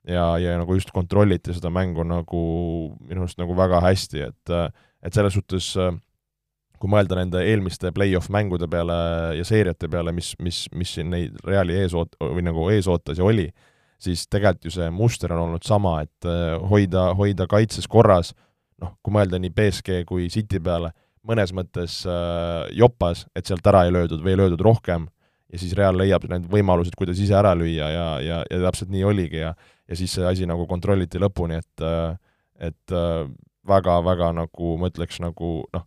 [0.09, 2.39] Ja, ja nagu just kontrolliti seda mängu nagu
[3.05, 4.53] minu arust nagu väga hästi, et
[5.05, 5.75] et selles suhtes
[6.81, 8.95] kui mõelda nende eelmiste play-off mängude peale
[9.37, 13.21] ja seeriate peale, mis, mis, mis siin neid Reali ees oot-, või nagu ees ootas
[13.21, 13.47] ja oli,
[14.01, 16.29] siis tegelikult ju see muster on olnud sama, et
[16.71, 18.33] hoida, hoida kaitses korras,
[18.81, 20.89] noh, kui mõelda nii BSG kui City peale,
[21.27, 25.05] mõnes mõttes äh, jopas, et sealt ära ei löödud või ei löödud rohkem,
[25.53, 29.05] ja siis Real leiab need võimalused, kuidas ise ära lüüa ja, ja, ja täpselt nii
[29.05, 29.53] oligi ja
[29.91, 32.15] ja siis see asi nagu kontrolliti lõpuni, et äh,
[32.61, 32.93] et
[33.67, 35.85] väga-väga äh, nagu ma ütleks nagu noh,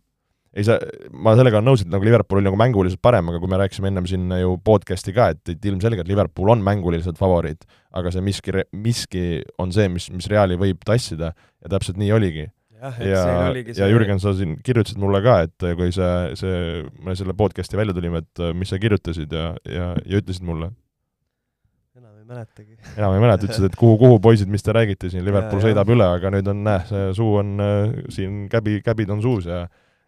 [0.55, 0.79] ei saa,
[1.11, 3.91] ma sellega olen nõus, et nagu Liverpool oli nagu mänguliselt parem, aga kui me rääkisime
[3.91, 8.63] ennem siin ju podcast'i ka, et, et ilmselgelt Liverpool on mänguliselt favoriit, aga see miski,
[8.71, 9.25] miski
[9.61, 13.51] on see, mis, mis Reali võib tassida ja täpselt nii oligi jah, et ja, siin
[13.51, 16.57] oligi see ja Jürgen, sa siin kirjutasid mulle ka, et kui see, see,
[17.03, 20.71] me selle podcast'i välja tulime, et mis sa kirjutasid ja, ja, ja ütlesid mulle?
[21.95, 22.77] enam ei mäletagi.
[22.95, 25.91] enam ei mäleta, ütlesid, et kuhu, kuhu poisid, mis te räägite siin, Liverpool ja, sõidab
[25.91, 25.97] ja.
[25.97, 29.65] üle, aga nüüd on, näe, see suu on äh, siin, käbi, käbid on suus ja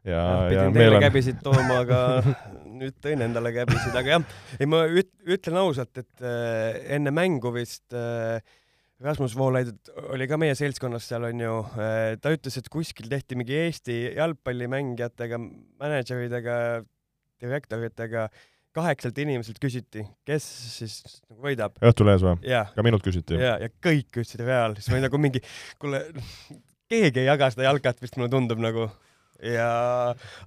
[0.08, 1.04] ja, ja, ja teile on...
[1.04, 2.00] käbisid tooma, aga
[2.80, 7.52] nüüd tõin endale käbisid, aga jah, ei ma üt-, ütlen ausalt, et äh, enne mängu
[7.56, 8.40] vist äh,
[9.04, 13.58] Rasmus Voolaid oli ka meie seltskonnas seal onju, äh, ta ütles, et kuskil tehti mingi
[13.68, 15.40] Eesti jalgpallimängijatega,
[15.82, 16.60] mänedžeridega,
[17.44, 18.28] direktoritega,
[18.78, 20.46] kaheksalt inimeselt küsiti, kes
[20.78, 21.78] siis nagu võidab.
[21.82, 22.40] Õhtulehes või?
[22.46, 23.38] ka minult küsiti.
[23.42, 25.42] ja, ja kõik ütlesid Real, siis ma olin nagu mingi,
[25.82, 26.04] kuule,
[26.90, 28.88] keegi ei jaga seda jalkat vist mulle tundub nagu
[29.44, 29.70] ja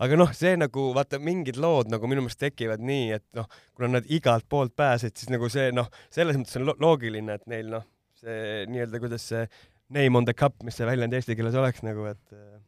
[0.02, 3.96] aga noh, see nagu vaata, mingid lood nagu minu meelest tekivad nii, et noh, kuna
[3.98, 7.70] nad igalt poolt pääsesid, siis nagu see noh, selles mõttes on lo loogiline, et neil
[7.76, 7.86] noh,
[8.20, 9.44] see nii-öelda, kuidas see
[9.90, 12.58] name on the cup, mis see väljend eesti keeles oleks nagu, et äh,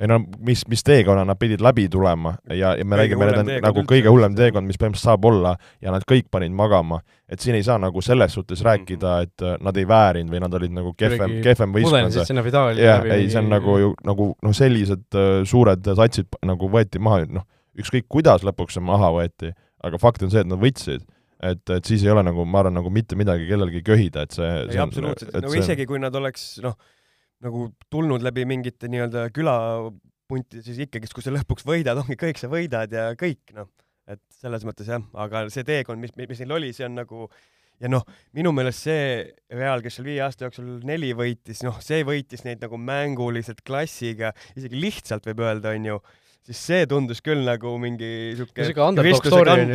[0.00, 3.50] ei no mis, mis teekonna nad pidid läbi tulema ja, ja me räägime, need on
[3.64, 7.00] nagu kõige hullem teekond, mis põhimõtteliselt saab olla ja nad kõik panid magama.
[7.28, 9.22] et siin ei saa nagu selles suhtes rääkida, mhm.
[9.22, 12.12] et äh, nad ei väärinud või nad olid nagu kehvem, kehvem võistkond.
[12.80, 17.24] jah, ei, see on nagu ju nagu noh, sellised uh, suured satsid nagu võeti maha,
[17.40, 17.48] noh,
[17.80, 19.52] ükskõik kuidas lõpuks see maha võeti,
[19.84, 21.04] aga fakt on see, et nad võitsid
[21.42, 24.46] et, et siis ei ole nagu, ma arvan, nagu mitte midagi kellelgi köhida, et see
[24.46, 25.64] ei, absoluutselt, nagu see...
[25.64, 26.76] isegi kui nad oleks noh,
[27.44, 32.48] nagu tulnud läbi mingite nii-öelda külapunti, siis ikkagist, kui sa lõpuks võidad, ongi kõik, sa
[32.52, 33.68] võidad ja kõik, noh.
[34.08, 37.28] et selles mõttes jah, aga see teekond, mis, mis neil oli, see on nagu
[37.82, 39.08] ja noh, minu meelest see
[39.52, 44.32] Real, kes seal viie aasta jooksul neli võitis, noh, see võitis neid nagu mänguliselt klassiga,
[44.56, 46.00] isegi lihtsalt võib öelda, onju
[46.46, 48.64] siis see tundus küll nagu mingi siuke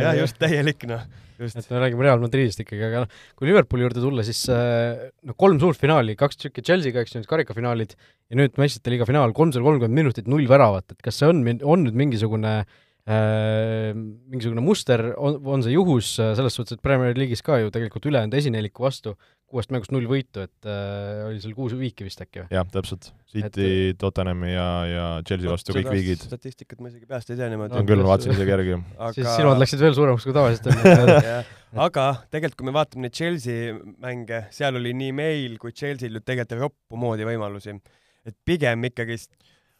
[0.00, 1.02] jah, just täielik noh.
[1.42, 5.58] et me räägime Real Madridist ikkagi, aga noh, kui Liverpooli juurde tulla, siis noh, kolm
[5.62, 7.96] suurt finaali, kaks tükki Chelsea'ga, eks ju, need karikafinaalid,
[8.30, 11.86] ja nüüd meistrite liiga finaal, kolmsada kolmkümmend minutit, null väravat, et kas see on, on
[11.88, 17.56] nüüd mingisugune äh, mingisugune muster, on, on see juhus selles suhtes, et Premier League'is ka
[17.58, 19.16] ju tegelikult ülejäänud esineliku vastu
[19.52, 22.48] kuuest mängust null võitu, et äh, oli seal kuus viiki vist äkki või?
[22.56, 23.10] jah, täpselt.
[23.32, 26.24] City et..., Tottenhami ja, ja Chelsea vastu kõik viigid.
[26.24, 27.76] statistikat ma isegi peast ei tea niimoodi.
[27.76, 29.12] on küll, ma vaatasin isegi järgi aga....
[29.18, 30.70] siis silmad läksid veel suuremaks kui tavaliselt
[31.86, 36.24] aga tegelikult, kui me vaatame neid Chelsea mänge, seal oli nii meil kui Chelsea'l ju
[36.24, 37.76] tegelikult roppu moodi võimalusi.
[38.28, 39.34] et pigem ikkagist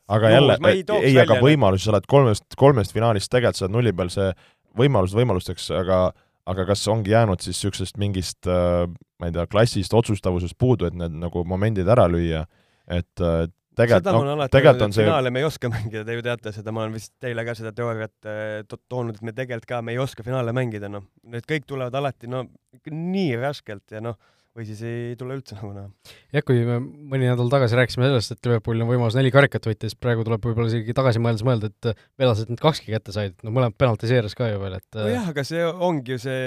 [0.09, 3.95] aga jälle, ei, ei, aga võimalusi, sa oled kolmest, kolmest finaalist tegelikult sa oled nulli
[3.97, 4.33] peal, see
[4.79, 6.05] võimalus võimalusteks, aga
[6.51, 8.89] aga kas ongi jäänud siis niisugusest mingist äh,
[9.23, 12.43] ma ei tea, klassist, otsustavusest puudu, et need nagu momendid ära lüüa,
[12.91, 13.45] et äh,
[13.79, 16.83] tegelikult, no tegelikult on see finaale me ei oska mängida, te ju teate seda, ma
[16.83, 20.03] olen vist teile ka seda teooriat äh, to toonud, et me tegelikult ka, me ei
[20.03, 21.07] oska finaale mängida, noh.
[21.31, 22.45] Need kõik tulevad alati, no
[22.91, 24.19] nii raskelt ja noh,
[24.57, 26.13] või siis ei tule üldse nagu näha.
[26.35, 29.89] jah, kui me mõni nädal tagasi rääkisime sellest, et Liverpoolil on võimalus neli karikat võita,
[29.89, 33.55] siis praegu tuleb võib-olla isegi tagasi mõeldes mõelda, et velased need kakski kätte said, no
[33.55, 36.43] mõlemad penaltiseeris ka ju veel, et nojah, aga see ongi ju, see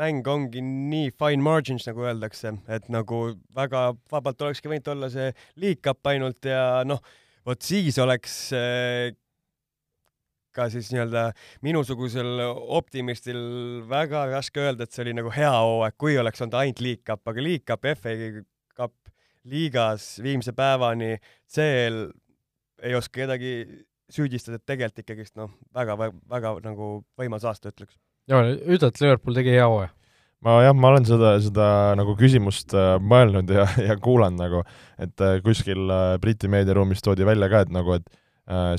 [0.00, 3.22] mäng ongi nii fine margins, nagu öeldakse, et nagu
[3.56, 5.32] väga vabalt olekski võinud olla see
[5.84, 7.00] cup ainult ja noh,
[7.48, 8.36] vot siis oleks
[10.58, 11.28] ka siis nii-öelda
[11.66, 12.42] minusugusel
[12.78, 13.40] optimistil
[13.88, 17.22] väga raske öelda, et see oli nagu hea hooaeg, kui oleks olnud ainult League Cup,
[17.30, 18.16] aga League Cup, FA
[18.78, 18.94] Cup
[19.48, 21.16] liigas viimse päevani,
[21.48, 22.08] CL
[22.84, 23.52] ei oska kedagi
[24.12, 25.96] süüdistada, et tegelikult ikkagist noh, väga,
[26.30, 27.96] väga nagu võimas aasta, ütleks.
[28.30, 29.92] jaa, ütle, et Liverpool tegi hea hooaja
[30.44, 31.66] ma jah, ma olen seda, seda
[31.98, 34.62] nagu küsimust äh, mõelnud ja, ja kuulanud nagu,
[35.00, 38.06] et äh, kuskil äh, Briti meediaruumis toodi välja ka, et nagu, et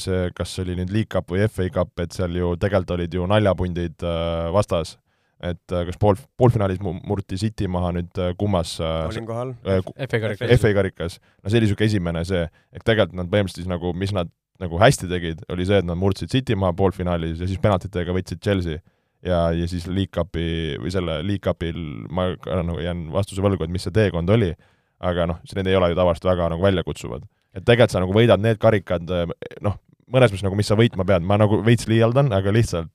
[0.01, 3.13] see, kas see oli nüüd League Cup või FA Cup, et seal ju tegelikult olid
[3.13, 4.97] ju naljapundid äh, vastas.
[5.39, 9.79] et äh, kas pool, poolfinaalis murti City maha nüüd kummas olin kohal äh,.
[10.10, 10.60] FA karikas.
[10.60, 11.19] FA karikas.
[11.43, 14.79] no see oli niisugune esimene see, et tegelikult nad põhimõtteliselt siis nagu, mis nad nagu
[14.82, 18.82] hästi tegid, oli see, et nad murdsid City maha poolfinaalis ja siis penaltitega võitsid Chelsea.
[19.23, 21.79] ja, ja siis League Cupi või selle League Cupil
[22.10, 24.53] ma ka nagu jään vastuse võlgu, et mis see teekond oli,
[24.99, 28.41] aga noh, need ei ole ju tavaliselt väga nagu väljakutsuvad et tegelikult sa nagu võidad
[28.41, 29.77] need karikad, eh, noh,
[30.09, 32.91] mõnes mõttes nagu, mis sa võitma pead, ma nagu veits liialdan, aga lihtsalt.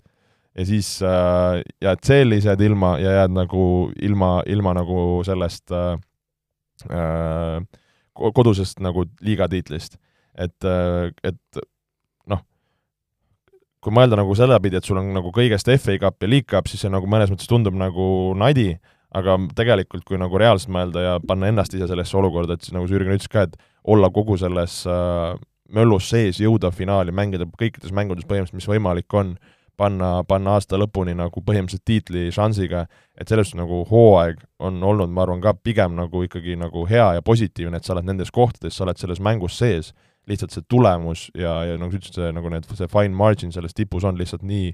[0.55, 3.65] Ja siis äh, jääd CL-is jääd ilma ja jääd nagu
[4.07, 5.97] ilma, ilma nagu sellest äh,
[6.95, 7.59] äh,
[8.15, 9.99] kodusest nagu liigatiitlist.
[10.35, 11.61] et, äh, et
[12.31, 12.41] noh,
[13.83, 16.83] kui mõelda nagu sedapidi, et sul on nagu kõigest FA Cup ja League Cup, siis
[16.83, 18.73] see nagu mõnes mõttes tundub nagu nadi,
[19.15, 22.91] aga tegelikult, kui nagu reaalselt mõelda ja panna ennast ise sellesse olukorda, et siis nagu
[22.91, 23.55] Jürgen ütles ka, et
[23.85, 25.35] olla kogu selles äh,
[25.75, 29.35] möllus sees, jõuda finaali, mängida kõikides mängudes põhimõtteliselt, mis võimalik on,
[29.77, 32.85] panna, panna aasta lõpuni nagu põhimõtteliselt tiitli šansiga,
[33.19, 37.15] et selles suhtes nagu hooaeg on olnud, ma arvan, ka pigem nagu ikkagi nagu hea
[37.19, 39.93] ja positiivne, et sa oled nendes kohtades, sa oled selles mängus sees,
[40.31, 43.77] lihtsalt see tulemus ja, ja nagu sa ütlesid, see nagu need, see fine margin selles
[43.77, 44.73] tipus on lihtsalt nii,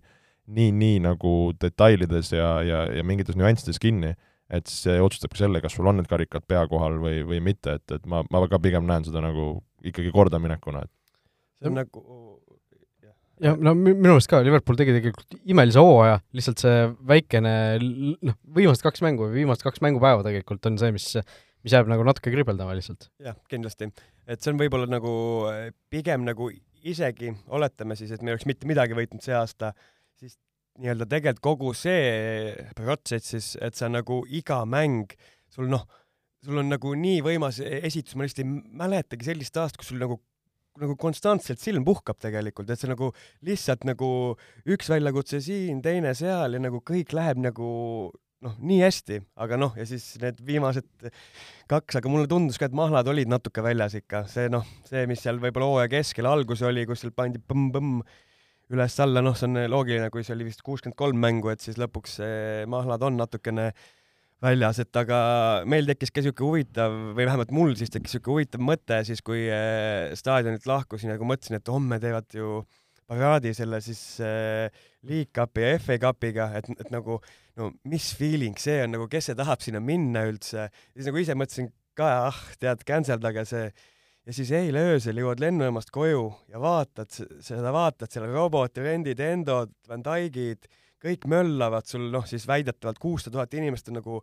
[0.50, 4.14] nii, nii nagu detailides ja, ja, ja mingites nüanssides kinni
[4.50, 7.96] et see otsustabki selle, kas sul on need karikad pea kohal või, või mitte, et,
[7.96, 9.52] et ma, ma ka pigem näen seda nagu
[9.86, 10.94] ikkagi kordaminekuna, et
[11.60, 12.02] see on nagu
[13.40, 18.84] jah, no minu meelest ka, Liverpool tegi tegelikult imelise hooaja, lihtsalt see väikene noh, viimased
[18.84, 21.08] kaks mängu või viimased kaks mängupäeva tegelikult on see, mis,
[21.64, 23.08] mis jääb nagu natuke kribeldama lihtsalt.
[23.22, 23.90] jah, kindlasti.
[24.26, 25.14] et see on võib-olla nagu
[25.92, 29.74] pigem nagu isegi, oletame siis, et me ei oleks mitte midagi võitnud see aasta,
[30.20, 30.36] siis
[30.80, 35.12] nii-öelda tegelikult kogu see protsess siis, et sa nagu iga mäng,
[35.52, 35.84] sul noh,
[36.44, 40.20] sul on nagu nii võimas esitus, ma lihtsalt ei mäletagi sellist aastat, kus sul nagu
[40.80, 43.10] nagu konstantselt silm puhkab tegelikult, et see nagu
[43.44, 44.08] lihtsalt nagu
[44.70, 47.68] üks väljakutse siin, teine seal ja nagu kõik läheb nagu
[48.40, 50.86] noh, nii hästi, aga noh, ja siis need viimased
[51.70, 55.20] kaks, aga mulle tundus ka, et mahlad olid natuke väljas ikka, see noh, see, mis
[55.20, 58.00] seal võib-olla hooaja keskel algus oli, kus seal pandi põmm-põmm
[58.70, 62.20] üles-alla, noh, see on loogiline, kui see oli vist kuuskümmend kolm mängu, et siis lõpuks
[62.70, 63.70] mahlad on natukene
[64.40, 65.16] väljas, et aga
[65.68, 69.42] meil tekkis ka niisugune huvitav või vähemalt mul siis tekkis niisugune huvitav mõte siis, kui
[69.52, 72.62] eh, staadionilt lahkusin ja kui mõtlesin, et homme teevad ju
[73.10, 74.70] paraadi selle siis äh,
[75.06, 77.18] League Cupi ja FA Cupiga, et, et nagu
[77.58, 81.36] no mis feeling see on nagu, kes see tahab sinna minna üldse, siis nagu ise
[81.36, 83.66] mõtlesin ka, ah, tead, cancel dage see
[84.26, 89.72] ja siis eile öösel jõuad lennujaamast koju ja vaatad seda, vaatad seal roboti rendid, Endod,
[89.88, 90.68] Van Dijkid,
[91.00, 94.20] kõik möllavad sul noh, siis väidetavalt kuussada tuhat inimest on nagu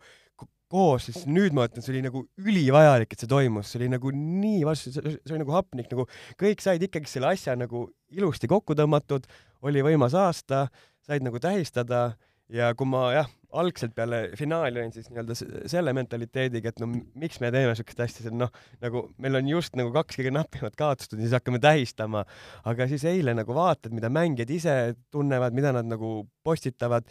[0.68, 4.12] koos, siis nüüd ma ütlen, see oli nagu ülivajalik, et see toimus, see oli nagu
[4.14, 6.06] nii vastu, see oli nagu hapnik, nagu
[6.40, 9.30] kõik said ikkagi selle asja nagu ilusti kokku tõmmatud,
[9.66, 10.66] oli võimas aasta,
[11.08, 12.10] said nagu tähistada
[12.54, 15.36] ja kui ma jah, algselt peale finaali olin siis nii-öelda
[15.72, 19.50] selle mentaliteediga, et no miks me teeme siukest asja, see on noh, nagu meil on
[19.52, 22.26] just nagu kaks kõige napimat kaotust ja siis hakkame tähistama.
[22.68, 24.78] aga siis eile nagu vaatad, mida mängijad ise
[25.12, 27.08] tunnevad, mida nad nagu postitavad,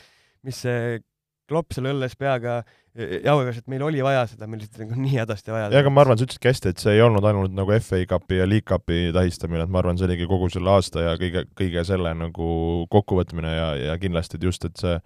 [0.46, 0.98] mis see
[1.46, 2.60] klopp seal õlles peaga
[2.96, 5.68] jauras, et meil oli vaja seda, meil lihtsalt nagu nii hädasti vaja.
[5.72, 8.40] ja aga ma arvan, sa ütlesidki hästi, et see ei olnud ainult nagu FA Cupi
[8.40, 11.84] ja League Cupi tähistamine, et ma arvan, see oligi kogu selle aasta ja kõige, kõige
[11.86, 12.48] selle nagu
[12.92, 14.96] kokkuvõtmine ja, ja kindlasti, et just, et see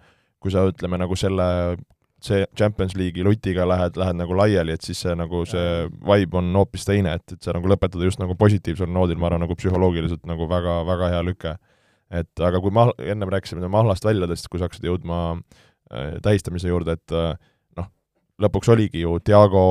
[0.41, 1.47] kui sa ütleme nagu selle
[2.21, 6.51] see Champions League'i lutiga lähed, lähed nagu laiali, et siis see nagu see vibe on
[6.59, 10.27] hoopis teine, et, et sa nagu lõpetada just nagu positiivsel noodil, ma arvan, nagu psühholoogiliselt
[10.29, 11.55] nagu väga, väga hea lüke.
[12.11, 16.97] et aga kui ma, ennem rääkisime mahlast väljadest, kui sa hakkasid jõudma äh, tähistamise juurde,
[16.99, 17.31] et äh,
[17.79, 17.87] noh,
[18.43, 19.63] lõpuks oligi ju Diago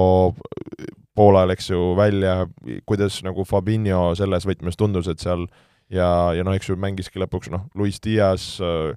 [1.15, 2.47] poolajal, eks ju, välja,
[2.89, 5.45] kuidas nagu Fabinho selles võtmes tundus, et seal
[5.93, 8.97] ja, ja noh, eks ju mängiski lõpuks noh, Luis Diaz äh,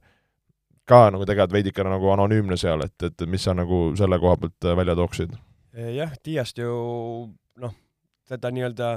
[0.89, 4.69] ka nagu tegelikult veidikene nagu anonüümne seal, et, et mis sa nagu selle koha pealt
[4.69, 5.36] äh, välja tooksid?
[5.74, 6.72] jah, Diast ju
[7.62, 7.76] noh,
[8.30, 8.96] seda nii-öelda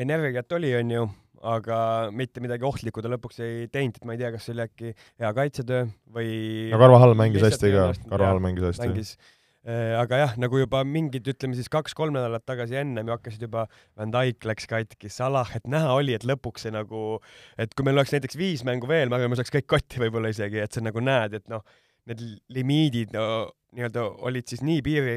[0.00, 1.06] energiat oli, on ju,
[1.46, 1.78] aga
[2.14, 4.92] mitte midagi ohtlikku ta lõpuks ei teinud, et ma ei tea, kas see oli äkki
[4.94, 5.82] hea kaitsetöö
[6.16, 6.30] või
[6.72, 8.86] no Karvo Hall mängis hästi ka, Karvo Hall mängis hästi.
[8.86, 9.16] mängis
[9.66, 13.64] aga jah, nagu juba mingid, ütleme siis kaks-kolm nädalat tagasi ennem ju hakkasid juba
[13.98, 17.18] Van Dijk läks katki, Salah, et näha oli, et lõpuks see nagu,
[17.58, 20.30] et kui meil oleks näiteks viis mängu veel, ma arvan, me saaks kõik kotti võib-olla
[20.30, 21.66] isegi, et sa nagu näed, et noh,
[22.06, 22.22] need
[22.54, 23.26] limiidid no,
[23.74, 25.16] nii-öelda olid siis nii piiri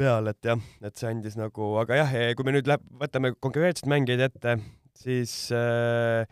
[0.00, 3.90] peal, et jah, et see andis nagu, aga jah, kui me nüüd läheb, võtame konkreetselt
[3.92, 4.56] mängijaid ette,
[4.96, 6.24] siis äh,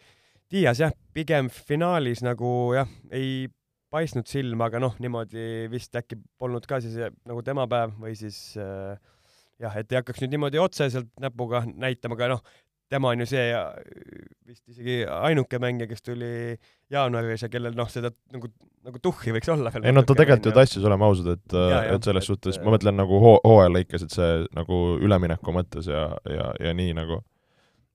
[0.50, 3.44] Dias jah, pigem finaalis nagu jah, ei
[3.90, 8.38] paistnud silma, aga noh, niimoodi vist äkki polnud ka siis nagu tema päev või siis
[8.60, 8.96] äh,
[9.60, 12.42] jah, et ei hakkaks nüüd niimoodi otseselt näpuga näitama, aga noh,
[12.90, 13.44] tema on ju see
[14.48, 16.30] vist isegi ainuke mängija, kes tuli
[16.90, 18.50] jaanuaris ja kellel noh, seda nagu,
[18.86, 19.86] nagu tuhhi võiks olla veel.
[19.90, 21.58] ei no ta tegelikult ju tassis, oleme ausad, et,
[21.94, 25.90] et selles et, suhtes, ma mõtlen nagu hoo-, hooaja lõikes, et see nagu ülemineku mõttes
[25.90, 27.22] ja, ja, ja nii nagu.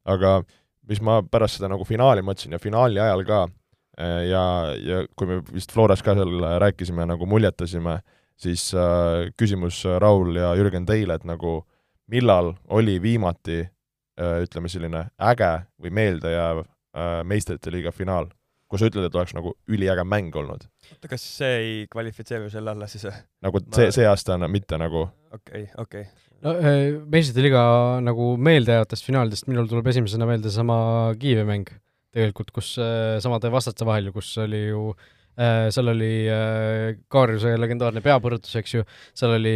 [0.06, 0.40] aga
[0.86, 3.65] mis ma pärast seda nagu finaali mõtlesin ja finaali ajal ka, Äh,
[3.98, 4.44] ja,
[4.76, 8.00] ja kui me vist Floras ka seal rääkisime, nagu muljetasime,
[8.36, 11.62] siis äh, küsimus äh, Raul ja Jürgen teile, et nagu
[12.12, 18.28] millal oli viimati äh, ütleme, selline äge või meeldejääv äh, meistrite liiga finaal,
[18.70, 20.68] kus sa ütled, et oleks nagu üliäge mäng olnud?
[20.92, 23.16] oota, kas see ei kvalifitseeru selle alla siis või?
[23.48, 26.38] nagu see, see aasta on mitte nagu okei okay,, okei okay.
[26.44, 27.64] no äh, meistrite liiga
[28.04, 30.78] nagu meeldejäävatest finaalidest minul tuleb esimesena meelde seesama
[31.20, 31.72] Kiievi mäng
[32.16, 37.56] tegelikult, kus äh, samade vastaste vahel ju, kus oli ju äh, seal oli äh, Kaarjuse
[37.60, 38.86] legendaarne peapõrutus, eks ju,
[39.18, 39.56] seal oli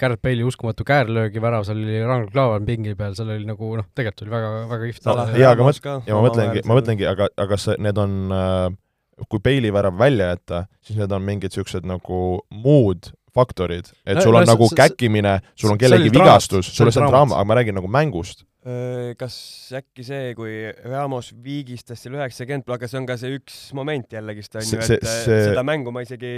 [0.00, 3.86] Garrett Bale'i uskumatu käärlöögi värav, seal oli Ragnar Klavan pingi peal, seal oli nagu noh,
[3.94, 5.06] tegelikult oli väga, väga kihvt.
[5.06, 5.28] No,.
[5.42, 5.76] jaa, aga ma,
[6.08, 8.18] ja ma mõtlengi, ma mõtlengi, aga, aga see, need on
[9.30, 12.18] kui Bale'i värav välja jätta, siis need on mingid niisugused nagu
[12.52, 17.04] muud faktorid, et sul on no, nagu käkkimine, sul on kellegi vigastus, sul on see
[17.04, 18.46] draama, aga ma räägin nagu mängust
[19.20, 19.34] kas
[19.78, 20.54] äkki see, kui
[20.88, 25.36] Ramos viigistas seal üheksakümmend, aga see on ka see üks moment jällegist onju, et see...
[25.52, 26.32] seda mängu ma isegi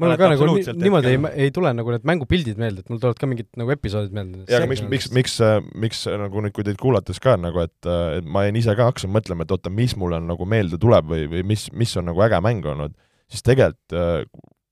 [0.00, 3.28] mul ka nagu niimoodi ei, ei tule nagu need mängupildid meelde, et mul tulevad ka
[3.28, 4.46] mingid nagu episoodid meelde.
[4.48, 5.36] jaa, aga miks, miks, miks,
[5.76, 9.12] miks nagu nüüd, kui teid kuulates ka nagu, et, et ma jäin ise ka, hakkasin
[9.12, 12.40] mõtlema, et oota, mis mulle nagu meelde tuleb või, või mis, mis on nagu äge
[12.46, 12.96] mäng olnud,
[13.28, 13.98] siis tegelikult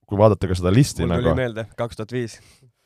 [0.09, 2.39] kui vaadata ka seda listi mul nagu tuli meelde, kaks tuhat viis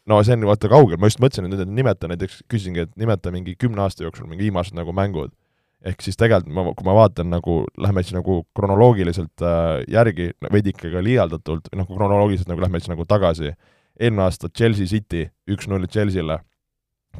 [0.09, 3.55] no see on vaata kaugel, ma just mõtlesin, et nimeta näiteks, küsisingi, et nimeta mingi
[3.61, 5.35] kümne aasta jooksul mingi viimased nagu mängud.
[5.79, 10.91] ehk siis tegelikult ma, kui ma vaatan nagu, lähme siis nagu kronoloogiliselt äh, järgi, veidike
[10.91, 13.53] ka liialdatult, noh, kronoloogiliselt nagu lähme siis nagu tagasi,
[13.95, 16.41] eelmine aasta Chelsea City, üks-null Chelsea'le,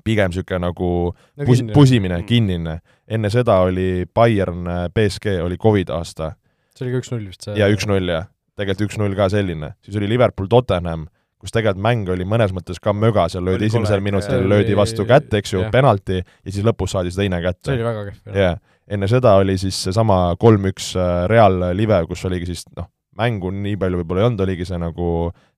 [0.03, 2.27] pigem niisugune nagu no, pus-, pusimine, mm.
[2.27, 2.81] kinnine.
[3.07, 6.33] enne seda oli Bayern BSG, oli Covid aasta.
[6.75, 7.55] see oli ka üks-null vist see?
[7.61, 8.27] jaa, üks-null jah.
[8.59, 9.77] tegelikult üks-null ka selline.
[9.87, 11.07] siis oli Liverpool Tottenham
[11.39, 15.31] kus tegelikult mäng oli mõnes mõttes ka möga, seal löödi esimesel minutil löödi vastu kätt,
[15.39, 17.71] eks ju, penalti, ja siis lõpus saadi see teine kätte.
[17.71, 18.35] see oli väga kehv.
[18.35, 23.53] jah enne seda oli siis seesama kolm-üks äh, Real Live, kus oligi siis noh, mängu
[23.53, 25.09] nii palju võib-olla ei olnud, oligi see nagu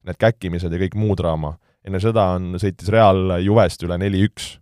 [0.09, 1.55] need käkkimised ja kõik muu draama.
[1.87, 4.55] enne seda on, sõitis Real Juvest üle neli-üks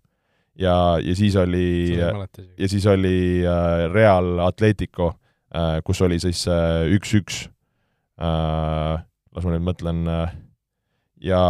[0.58, 5.14] ja, ja siis oli, ja siis oli äh, Real Atletico,
[5.54, 6.44] äh, kus oli siis
[6.98, 7.46] üks-üks,
[8.18, 10.36] las ma nüüd mõtlen äh,
[11.24, 11.40] ja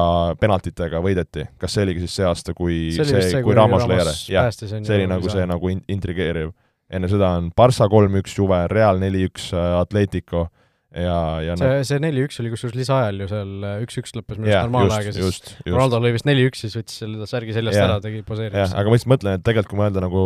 [0.40, 4.00] penaltitega võideti, kas see oligi siis see aasta, kui see, see, see, kui Ramos lõi
[4.00, 4.14] ära?
[4.32, 6.54] jah, see oli nagu see nagu in-, intrigeeriv.
[6.92, 10.46] enne seda on Barca kolm-üks Juve, Real neli-üks äh, Atletico
[10.94, 14.48] ja, ja see no., see neli-üks oli kusjuures lisaajal ju seal äh, üks-üks lõppes minu
[14.48, 17.84] arust normaalaeg ja siis Ronaldo lõi vist neli-üks, siis võttis selle särgi seljast ja.
[17.90, 18.72] ära, tegi poseerimise.
[18.72, 20.22] aga ma lihtsalt mõtlen, et tegelikult kui mõelda nagu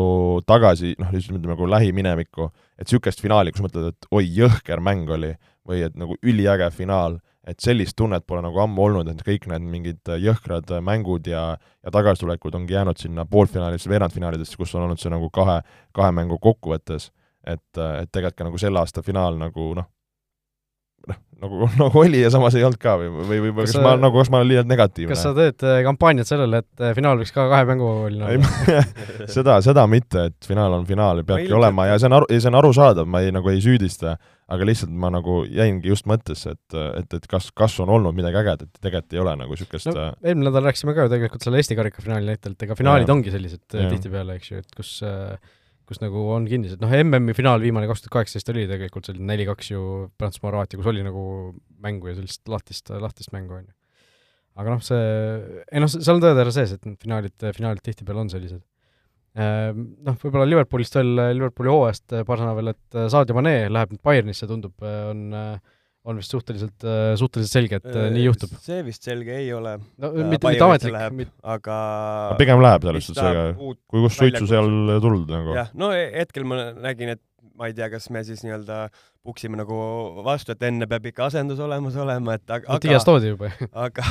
[0.46, 5.34] tagasi, noh, ütleme nagu lähiminevikku, et niisugust finaali, kus mõtled, et oi, jõhker mäng oli,
[5.66, 9.64] või et nagu üliäge finaal et sellist tunnet pole nagu ammu olnud, et kõik need
[9.66, 15.10] mingid jõhkrad mängud ja, ja tagasitulekud ongi jäänud sinna poolfinaalidesse, veerandfinaalidesse, kus on olnud see
[15.10, 15.60] nagu kahe,
[15.96, 17.10] kahe mängu kokkuvõttes.
[17.42, 19.88] et, et tegelikult ka nagu selle aasta finaal nagu noh,
[21.08, 23.84] noh, nagu, nagu oli ja samas ei olnud ka või, või, või kas, kas sa,
[23.84, 25.12] ma nagu, kas ma olen liialt negatiivne?
[25.14, 28.84] kas sa teed äh, kampaaniat sellele, et äh, finaal võiks ka kahe mänguline olla?
[29.36, 32.44] seda, seda mitte, et finaal on finaal ja peabki olema ja see on aru, ja
[32.44, 34.16] see on arusaadav, ma ei, nagu ei süüdista,
[34.52, 38.38] aga lihtsalt ma nagu jäingi just mõttesse, et, et, et kas, kas on olnud midagi
[38.42, 41.62] ägedat, tegelikult ei ole nagu niisugust no, äh, eelmine nädal rääkisime ka ju tegelikult selle
[41.62, 43.16] Eesti karikafinaali näitelt, ega finaalid ja.
[43.16, 45.34] ongi sellised tihtipeale, eks ju, et kus äh,
[45.88, 49.72] kus nagu on kinnised, noh, MM-i finaal viimane kaks tuhat kaheksateist oli tegelikult selline neli-kaks
[49.72, 49.84] ju
[50.20, 51.22] Prantsusmaa-Horvaatia, kus oli nagu
[51.84, 53.74] mängu ja sellist lahtist, lahtist mängu, on ju.
[54.62, 55.02] aga noh, see,
[55.72, 58.62] ei noh, seal on tõetera sees, et need finaalid, finaalid tihtipeale on sellised.
[59.32, 64.02] Ehm, noh, võib-olla Liverpoolist veel, Liverpooli hooajast paar sõna veel, et Sadio Mane läheb nüüd
[64.04, 65.78] Bayernisse, tundub, on äh,
[66.08, 68.54] on vist suhteliselt, äh, suhteliselt selge, et äh, nii juhtub.
[68.64, 69.76] see vist selge ei ole.
[70.02, 71.34] no mitte, mitte ametlik, mit...
[71.54, 71.76] aga
[72.40, 74.72] pigem läheb selles suhtes, aga kui kust suitsu seal
[75.04, 75.54] tulnud nagu.
[75.58, 77.22] jah, no hetkel ma nägin, et
[77.58, 78.86] ma ei tea, kas me siis nii-öelda
[79.22, 79.78] puksime nagu
[80.26, 83.52] vastu, et enne peab ikka asendus olemas olema, et aga no, Dias toodi juba
[83.86, 84.06] aga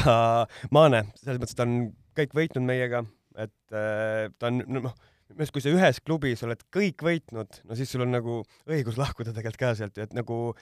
[0.72, 3.04] Maane, selles mõttes ta on kõik võitnud meiega,
[3.36, 4.94] et äh, ta on noh,
[5.32, 9.00] minu arust kui sa ühes klubis oled kõik võitnud, no siis sul on nagu õigus
[9.00, 10.54] lahkuda tegelikult ka sealt, et nagu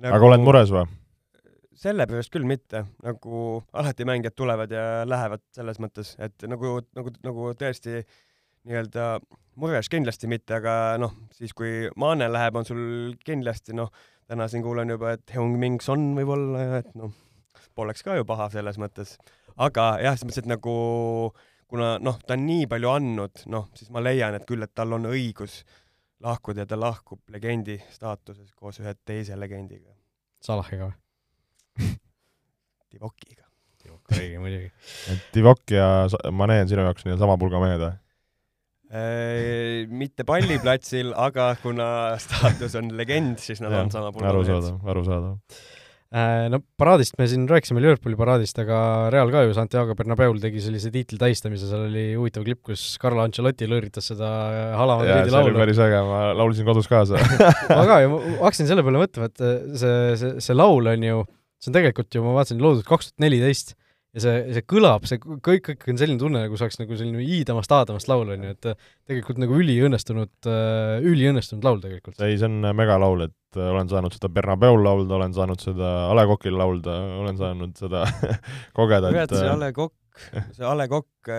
[0.00, 0.86] nagu, aga oled mures või?
[1.80, 7.12] selle pärast küll mitte, nagu alati mängijad tulevad ja lähevad selles mõttes, et nagu, nagu,
[7.24, 8.02] nagu tõesti
[8.68, 9.06] nii-öelda
[9.60, 12.82] mures kindlasti mitte, aga noh, siis kui Maane läheb, on sul
[13.24, 13.88] kindlasti noh,
[14.28, 17.14] täna siin kuulen juba, et Heung-Min Son võib-olla ja et noh,
[17.76, 19.16] poleks ka ju paha selles mõttes.
[19.56, 20.76] aga jah, selles mõttes, et nagu
[21.70, 24.92] kuna noh, ta on nii palju andnud, noh, siis ma leian, et küll, et tal
[24.96, 25.62] on õigus
[26.24, 29.92] lahkuda ja ta lahkub legendi staatuses koos ühe teise legendiga.
[30.44, 31.88] Salahiga või
[32.92, 33.46] Divokiga.
[33.80, 34.70] Divok õige muidugi.
[35.12, 35.86] et Divok ja
[36.36, 37.92] Mane on sinu jaoks nii-öelda sama pulga mehed või?
[38.90, 41.86] Äh, mitte palliplatsil, aga kuna
[42.20, 44.50] staatus on legend, siis nad ja, on sama pulga mehed.
[44.50, 45.60] arusaadav, arusaadav
[46.10, 48.78] no paraadist me siin rääkisime, Liverpooli paraadist, aga
[49.14, 53.22] Real ka ju Santiago Bernabeul tegi sellise tiitli tähistamise, seal oli huvitav klipp, kus Carlo
[53.22, 54.30] Ancelotti lõõritas seda
[54.78, 55.54] Hala Madridi laulu.
[55.60, 57.20] päris äge, ma laulsin kodus kaasa
[57.76, 59.44] ma ka ju, ma hakkasin selle peale mõtlema, et
[59.82, 61.22] see, see, see laul on ju,
[61.62, 63.76] see on tegelikult ju, ma vaatasin, loodud kaks tuhat neliteist
[64.16, 67.70] ja see, see kõlab, see kõik, kõik on selline tunne, nagu saaks nagu selline iidamast,
[67.70, 68.72] aadamast laul, on ju, et
[69.06, 72.18] tegelikult nagu üliõnnestunud, äh, üliõnnestunud laul tegelikult.
[72.26, 76.14] ei, see on megalaul, et äh, olen saanud seda Bernabeul laulda, olen saanud seda A
[76.18, 78.04] Le Coqil laulda, olen saanud seda
[78.78, 79.94] kogeda, et see äh, A Le Coq,
[80.56, 81.32] see A Le Coq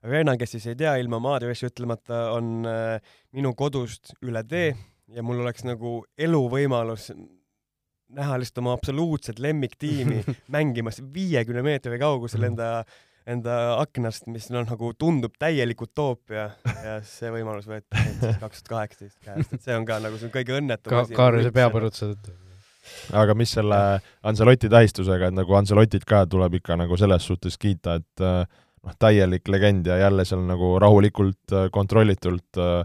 [0.00, 4.70] Reena, kes siis ei tea, ilma maadressi ütlemata, on minu kodust üle tee
[5.12, 7.10] ja mul oleks nagu eluvõimalus
[8.16, 10.22] näha lihtsalt oma absoluutset lemmiktiimi
[10.56, 12.70] mängimas viiekümne meetri kaugusel enda,
[13.30, 16.50] enda aknast, mis noh, nagu tundub täielik utoopia
[16.84, 20.30] ja see võimalus võeti siis kaks tuhat kaheksateist käest, et see on ka nagu see
[20.30, 21.16] on kõige õnnetum ka, asi.
[21.18, 22.32] Kaarli peapõrutused.
[23.22, 23.80] aga mis selle
[24.26, 29.48] Ancelotti tähistusega, et nagu Ancelotit ka tuleb ikka nagu selles suhtes kiita, et noh, täielik
[29.52, 32.82] legend ja jälle seal nagu rahulikult, kontrollitult äh,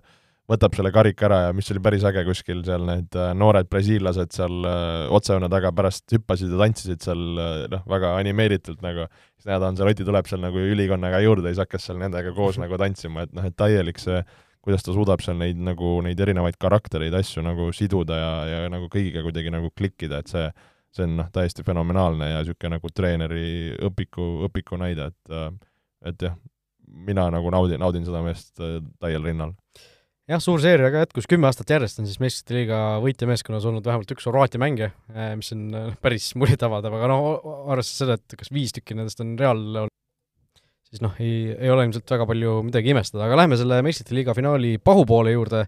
[0.49, 4.33] võtab selle karika ära ja mis oli päris äge kuskil seal need äh, noored brasiillased
[4.35, 9.07] seal äh, otsejoone taga pärast hüppasid ja tantsisid seal äh, noh, väga animeeritult nagu,
[9.39, 12.77] siis näed, Ancelotti tuleb seal nagu ülikonnaga juurde ja siis hakkas seal nendega koos nagu
[12.81, 14.21] tantsima, et noh, et täielik see,
[14.65, 18.89] kuidas ta suudab seal neid nagu, neid erinevaid karaktereid, asju nagu siduda ja, ja nagu
[18.93, 20.45] kõigiga kuidagi nagu klikkida, et see,
[20.93, 23.47] see on noh, täiesti fenomenaalne ja niisugune nagu treeneri
[23.89, 25.39] õpiku, õpiku näide, et
[26.05, 26.35] et jah,
[26.85, 28.59] mina nagu naudin, naudin seda meest
[29.01, 29.55] täiel rinnal
[30.31, 34.13] jah, suur seeria ka jätkus, kümme aastat järjest on siis meistrite liiga võitjameeskonnas olnud vähemalt
[34.15, 37.27] üks Horvaatia mängija, eh, mis on eh, päris muljetavaldav, aga noh,
[37.73, 39.89] arvestades seda, et kas viis tükki nendest on Real
[40.89, 44.35] siis noh, ei, ei ole ilmselt väga palju midagi imestada, aga läheme selle meistrite liiga
[44.37, 45.65] finaali pahupoole juurde.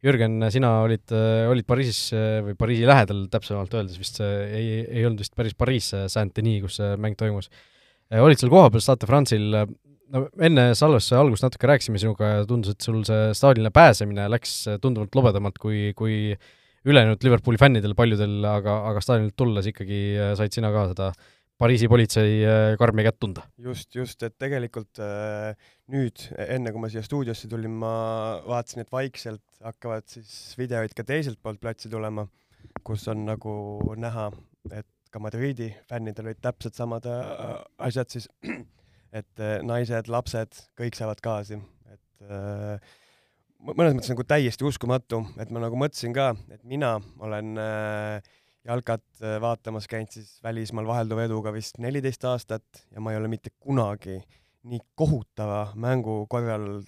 [0.00, 2.14] Jürgen, sina olid, eh, olid Pariisis
[2.46, 6.94] või Pariisi lähedal täpsemalt öeldes vist, ei, ei olnud vist päris Pariis, Saint-Denis, kus see
[6.96, 7.50] mäng toimus.
[8.16, 9.58] olid seal kohapeal Stade France'il,
[10.14, 14.56] no enne salvestuse algust natuke rääkisime sinuga ja tundus, et sul see staadionile pääsemine läks
[14.82, 16.34] tunduvalt lobedamalt kui, kui
[16.88, 21.12] ülejäänud Liverpooli fännidel paljudel, aga, aga staadionilt tulles ikkagi äh, said sina ka seda
[21.60, 23.42] Pariisi politsei äh, karmi kätt tunda.
[23.60, 25.52] just, just, et tegelikult äh,
[25.92, 27.92] nüüd, enne kui ma siia stuudiosse tulin, ma
[28.46, 32.24] vaatasin, et vaikselt hakkavad siis videoid ka teiselt poolt platsi tulema,
[32.86, 33.52] kus on nagu
[34.00, 34.30] näha,
[34.72, 38.30] et ka Madridi fännidel olid täpselt samad asjad siis
[39.12, 42.98] et äh, naised, lapsed, kõik saavad gaasi, et äh,
[43.60, 48.30] mõnes mõttes nagu täiesti uskumatu, et ma nagu mõtlesin ka, et mina olen äh,
[48.66, 53.30] jalkat äh, vaatamas käinud siis välismaal vahelduva eduga vist neliteist aastat ja ma ei ole
[53.32, 54.20] mitte kunagi
[54.70, 56.82] nii kohutava mängu korral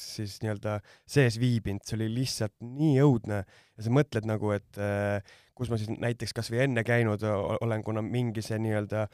[0.00, 3.42] siis nii-öelda sees viibinud, see oli lihtsalt nii õudne.
[3.74, 8.02] Ja sa mõtled nagu, et äh, kus ma siis näiteks kasvõi enne käinud olen, kuna
[8.04, 9.06] mingi see nii-öelda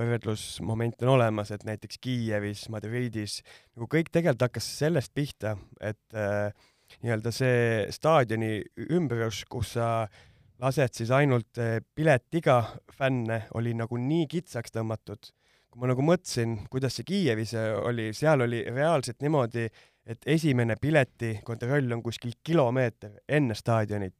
[0.00, 3.40] võrdlusmoment on olemas, et näiteks Kiievis, Madridis,
[3.76, 6.50] nagu kõik tegelikult hakkas sellest pihta, et äh,
[7.02, 8.58] nii-öelda see staadioni
[8.90, 10.08] ümbrus, kus sa
[10.62, 12.60] lased siis ainult äh, piletiga
[12.94, 15.30] fänne, oli nagu nii kitsaks tõmmatud
[15.74, 19.64] kui ma nagu mõtlesin, kuidas see Kiievis oli, seal oli reaalselt niimoodi,
[20.06, 24.14] et esimene piletikontroll on kuskil kilomeeter enne staadionit.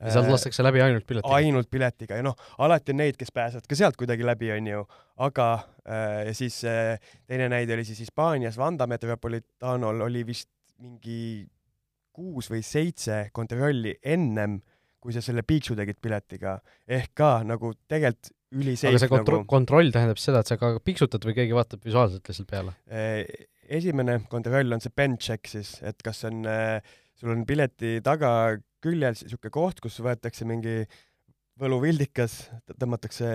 [0.00, 1.36] ja sealt lastakse läbi ainult piletiga?
[1.38, 4.82] ainult piletiga ja noh, alati on neid, kes pääsevad ka sealt kuidagi läbi, onju,
[5.22, 5.48] aga
[5.86, 6.98] äh, siis äh,
[7.30, 10.50] teine näide oli siis Hispaanias, Vanda Metropolitanol oli vist
[10.82, 11.46] mingi
[12.14, 14.58] kuus või seitse kontrolli ennem,
[14.98, 16.58] kui sa selle piiksu tegid piletiga.
[16.88, 19.50] ehk ka nagu tegelikult üliseif aga see kontro- nagu.
[19.50, 22.76] kontroll tähendab seda, et sa ka piksutad või keegi vaatab visuaalselt lihtsalt peale?
[22.88, 23.48] Eh,
[23.78, 26.44] esimene kontroll on see pen check siis, et kas on,
[27.16, 28.30] sul on pileti taga
[28.84, 30.82] küljel niisugune koht, kus võetakse mingi
[31.60, 32.34] võluvildikas,
[32.74, 33.30] tõmmatakse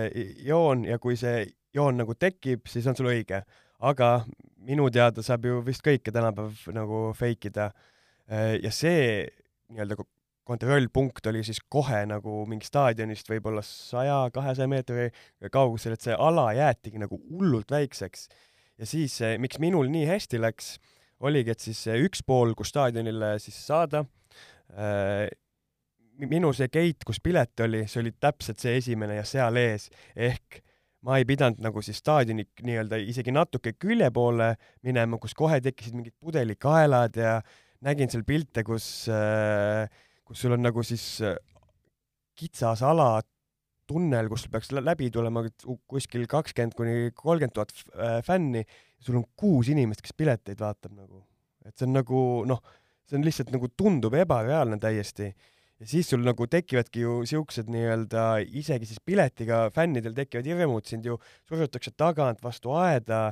[0.45, 3.43] joon ja kui see joon nagu tekib, siis on sul õige.
[3.80, 4.26] aga
[4.67, 7.70] minu teada saab ju vist kõike tänapäeval nagu fake ida.
[8.28, 9.24] Eh, ja see
[9.72, 9.95] nii-öelda
[10.49, 15.09] kontrollpunkt oli siis kohe nagu mingi staadionist võib-olla saja, kahesaja meetri
[15.53, 18.27] kaugusel, et see ala jäetigi nagu hullult väikseks.
[18.79, 20.77] ja siis, miks minul nii hästi läks,
[21.19, 24.05] oligi, et siis üks pool, kus staadionile siis saada
[24.73, 25.27] äh,,
[26.27, 30.61] minu see gate, kus pilet oli, see oli täpselt see esimene ja seal ees, ehk
[31.07, 34.51] ma ei pidanud nagu siis staadioni nii-öelda isegi natuke külje poole
[34.83, 37.37] minema, kus kohe tekkisid mingid pudelikaelad ja
[37.85, 39.07] nägin seal pilte, kus,
[40.30, 41.05] kus sul on nagu siis
[42.38, 43.17] kitsas ala,
[43.89, 45.41] tunnel, kus peaks läbi tulema
[45.89, 47.73] kuskil kakskümmend kuni kolmkümmend tuhat
[48.27, 48.61] fänni,
[49.01, 51.23] sul on kuus inimest, kes pileteid vaatab nagu.
[51.65, 52.19] et see on nagu
[52.49, 52.61] noh,
[53.09, 55.27] see on lihtsalt nagu tundub ebareaalne täiesti
[55.80, 58.25] ja siis sul nagu tekivadki ju siuksed nii-öelda
[58.61, 61.17] isegi siis piletiga fännidel tekivad hirmud, sind ju
[61.49, 63.30] surutakse tagant vastu aeda,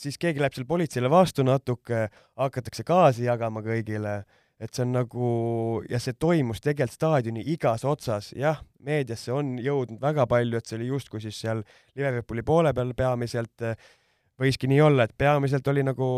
[0.00, 2.06] siis keegi läheb seal politseile vastu natuke,
[2.40, 4.22] hakatakse gaasi jagama kõigile,
[4.60, 5.28] et see on nagu
[5.90, 10.78] ja see toimus tegelikult staadioni igas otsas, jah, meediasse on jõudnud väga palju, et see
[10.78, 11.64] oli justkui siis seal
[11.98, 13.66] Liverpooli poole peal peamiselt,
[14.40, 16.08] võiski nii olla, et peamiselt oli nagu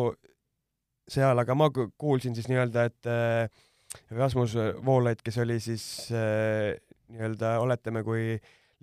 [1.09, 3.65] seal, aga ma kuulsin siis nii-öelda, et äh,
[4.11, 6.75] Rasmus Voolaid, kes oli siis äh,
[7.13, 8.35] nii-öelda, oletame, kui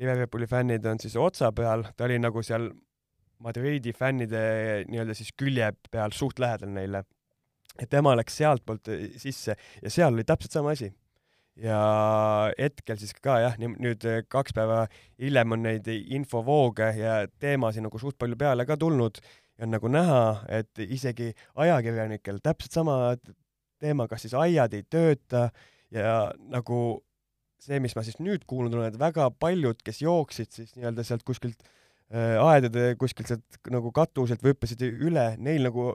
[0.01, 2.71] Liverpooli fännid on siis otsa peal, ta oli nagu seal
[3.43, 4.43] Madridi fännide
[4.87, 7.03] nii-öelda siis külje peal suht lähedal neile.
[7.79, 10.91] Ja tema läks sealtpoolt sisse ja seal oli täpselt sama asi.
[11.55, 11.77] ja
[12.57, 14.85] hetkel siis ka jah, nüüd kaks päeva
[15.21, 19.89] hiljem on neid infovooge ja teemasid nagu suht palju peale ka tulnud ja on nagu
[19.91, 22.97] näha, et isegi ajakirjanikel täpselt sama
[23.81, 25.49] teema, kas siis aiad ei tööta
[25.93, 27.03] ja nagu
[27.63, 31.23] see, mis ma siis nüüd kuulnud olen, et väga paljud, kes jooksid siis nii-öelda sealt
[31.27, 35.93] kuskilt äh, aedade kuskilt sealt nagu katuselt või hüppasid üle, neil nagu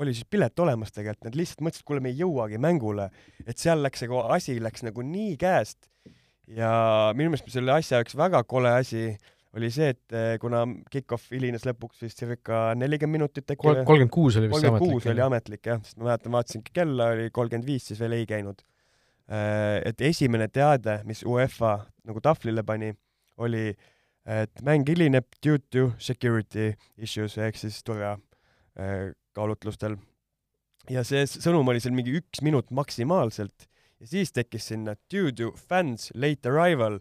[0.00, 3.10] oli siis pilet olemas tegelikult, nad lihtsalt mõtlesid, kuule, me ei jõuagi mängule.
[3.46, 5.90] et seal läks nagu asi läks nagu nii käest
[6.48, 9.12] ja minu meelest selle asja üks väga kole asi
[9.56, 10.62] oli see, et eh, kuna
[10.92, 13.82] kick-off hilines lõpuks vist circa nelikümmend minutit äkki Kol.
[13.84, 14.70] kolmkümmend kuus oli vist ametlik.
[14.70, 18.16] kolmkümmend kuus oli ametlik jah, sest ma mäletan, vaatasingi kella, oli kolmkümmend viis, siis veel
[18.16, 18.64] ei käinud.
[19.28, 21.74] Eh, et esimene teade, mis UEFA
[22.08, 22.94] nagu tahvlile pani,
[23.44, 23.74] oli,
[24.40, 28.16] et mäng hilineb due to security issues ehk siis turva
[29.36, 29.98] kaalutlustel.
[30.90, 33.68] ja see sõnum oli seal mingi üks minut maksimaalselt
[34.02, 36.98] ja siis tekkis sinna due to fans late arrival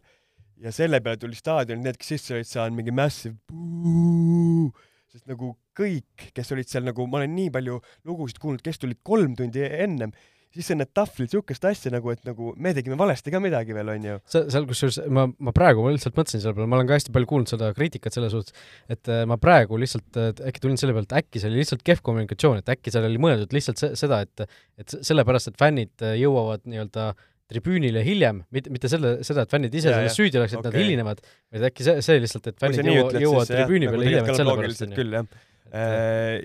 [0.62, 4.70] ja selle peale tuli staadionil need, kes sisse olid saanud, mingi massive buu,
[5.10, 9.02] sest nagu kõik, kes olid seal nagu, ma olen nii palju lugusid kuulnud, kes tulid
[9.08, 10.14] kolm tundi ennem,
[10.56, 13.94] siis on need tahvlid siukest asja nagu, et nagu me tegime valesti ka midagi veel,
[13.96, 14.18] onju.
[14.32, 17.32] seal kusjuures ma, ma praegu ma lihtsalt mõtlesin selle peale, ma olen ka hästi palju
[17.32, 18.56] kuulnud seda kriitikat selle suhtes,
[18.92, 20.22] et äh, ma praegu lihtsalt
[20.52, 23.22] äkki tulin selle peale, et äkki see oli lihtsalt kehv kommunikatsioon, et äkki seal oli
[23.22, 24.48] mõeldud lihtsalt se seda, et
[24.82, 29.54] et sellepärast, et fännid äh, jõuavad nii-öelda äh, tribüünile hiljem, mitte, mitte selle, seda, et
[29.54, 30.72] fännid ise selles süüdi oleks, et okay.
[30.72, 31.24] nad hilinevad,
[31.54, 34.86] vaid äkki see, see lihtsalt, et fännid jõuavad, jõuavad tribüüni peale nagu hiljem, et sellepärast
[34.96, 35.42] küll, jah.
[35.72, 36.38] Äh,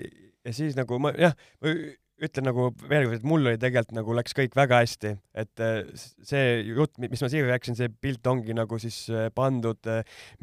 [0.47, 1.35] ja siis nagu ma, jah,
[2.23, 5.81] ütlen nagu veel kord, et mul oli tegelikult nagu läks kõik väga hästi, et äh,
[6.25, 9.91] see jutt, mis ma siia rääkisin, see pilt ongi nagu siis äh, pandud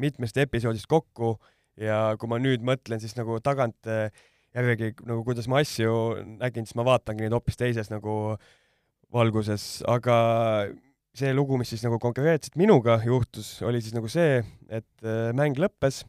[0.01, 1.35] mitmest episoodist kokku.
[1.75, 3.89] Ja kui ma nüüd mõtlen, siis nagu tagant
[4.55, 5.89] järgi nagu kuidas ma asju
[6.39, 8.45] nägin, siis ma vaatangi neid hoopis teises nagu äh,
[9.15, 10.17] valguses, aga
[11.15, 15.57] see lugu, mis siis nagu konkreetselt minuga juhtus, oli siis nagu see, et äh, mäng
[15.59, 16.03] lõppes.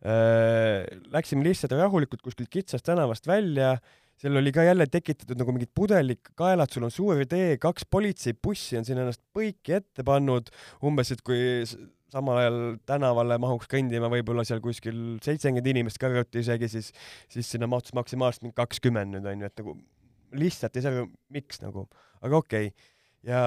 [0.00, 0.86] Äh,.
[1.12, 3.74] Läksime lihtsalt rahulikult kuskilt kitsast tänavast välja,
[4.20, 8.86] seal oli ka jälle tekitatud nagu mingid pudelikaelad, sul on suur tee, kaks politseibussi on
[8.86, 10.50] siin ennast põiki ette pannud,
[10.84, 11.64] umbes et kui
[12.10, 12.58] samal ajal
[12.88, 16.90] tänavale mahuks kõndima võib-olla seal kuskil seitsekümmend inimest kõrvuti isegi, siis,
[17.32, 19.76] siis sinna mahtus maksimaalselt mingi kakskümmend nüüd onju, et nagu
[20.40, 21.86] lihtsalt ei saa aru, miks nagu,
[22.20, 22.72] aga okei.
[22.72, 22.90] Okay..
[23.30, 23.40] ja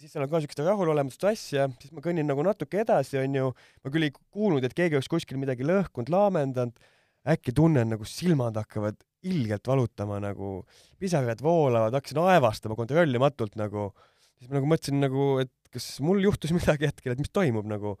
[0.00, 3.52] siis seal on ka siukest rahulolematut asja, siis ma kõnnin nagu natuke edasi, onju,
[3.84, 6.90] ma küll ei kuulnud, et keegi oleks kuskil midagi lõhkunud, laamendanud,
[7.28, 8.96] äkki tunnen nagu silmad hakkavad
[9.28, 10.60] ilgelt valutama nagu,
[11.00, 13.90] pisarad voolavad, hakkasin aevastama kontrollimatult nagu,
[14.38, 17.96] siis ma nagu mõtlesin nagu, et kas mul juhtus midagi hetkel, et mis toimub nagu.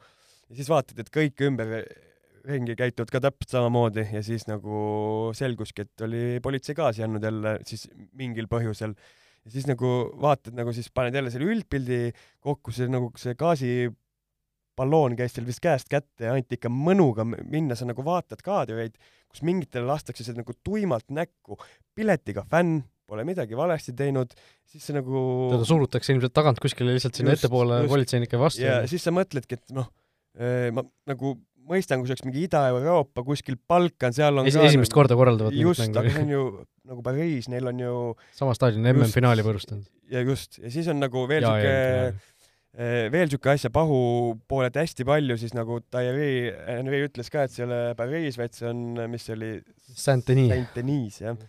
[0.50, 6.06] ja siis vaatad, et kõik ümberringi käituvad ka täpselt samamoodi ja siis nagu selguski, et
[6.06, 7.86] oli politsei gaasi andnud jälle siis
[8.18, 8.96] mingil põhjusel
[9.44, 9.90] ja siis nagu
[10.20, 12.10] vaatad nagu siis paned jälle selle üldpildi
[12.44, 13.36] kokku, see nagu see
[14.76, 18.94] gaasiballoon käis seal vist käest kätte ja anti ikka mõnuga minna, sa nagu vaatad kaadreid,
[19.30, 21.58] kus mingitele lastakse seda nagu tuimalt näkku.
[21.94, 24.30] piletiga fänn, pole midagi valesti teinud,
[24.64, 27.90] siis see nagu teda surutakse ilmselt tagant kuskile lihtsalt sinna Just, ettepoole just.
[27.90, 28.62] politseinike vastu.
[28.62, 29.90] ja siis sa mõtledki, et noh,
[30.72, 31.34] ma nagu
[31.70, 35.54] mõistan, kui see oleks mingi Ida-Euroopa kuskil Balkan, seal on Esi- ka esimest korda korraldavad
[35.54, 36.44] just, aga see on ju
[36.90, 37.94] nagu Pariis, neil on ju
[38.38, 39.84] sama staadioni just- MM-finaali võõrustanud.
[40.10, 42.30] ja just, ja siis on nagu veel siuke eh,
[42.70, 44.00] veel siuke asja pahu
[44.48, 48.54] pooled hästi palju, siis nagu Thierry Henry ütles ka, et see ei ole Pariis, vaid
[48.54, 49.50] see on, mis see oli,
[49.90, 50.52] Saint-Denis.
[50.54, 51.40] Saint-Denis jah.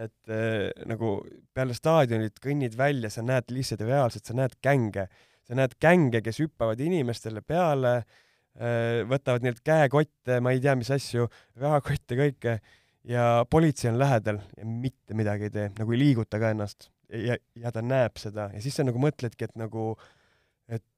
[0.00, 1.18] et eh, nagu
[1.52, 5.08] peale staadionit kõnnid välja, sa näed lihtsalt reaalselt, sa näed gänge,
[5.44, 10.92] sa näed gänge, kes hüppavad inimestele peale eh,, võtavad neilt käekotte, ma ei tea, mis
[10.96, 11.28] asju,
[11.60, 12.56] rahakotte, kõike
[13.04, 17.36] ja politsei on lähedal ja mitte midagi ei tee, nagu ei liiguta ka ennast ja,
[17.58, 19.92] ja ta näeb seda ja siis sa nagu mõtledki, et nagu,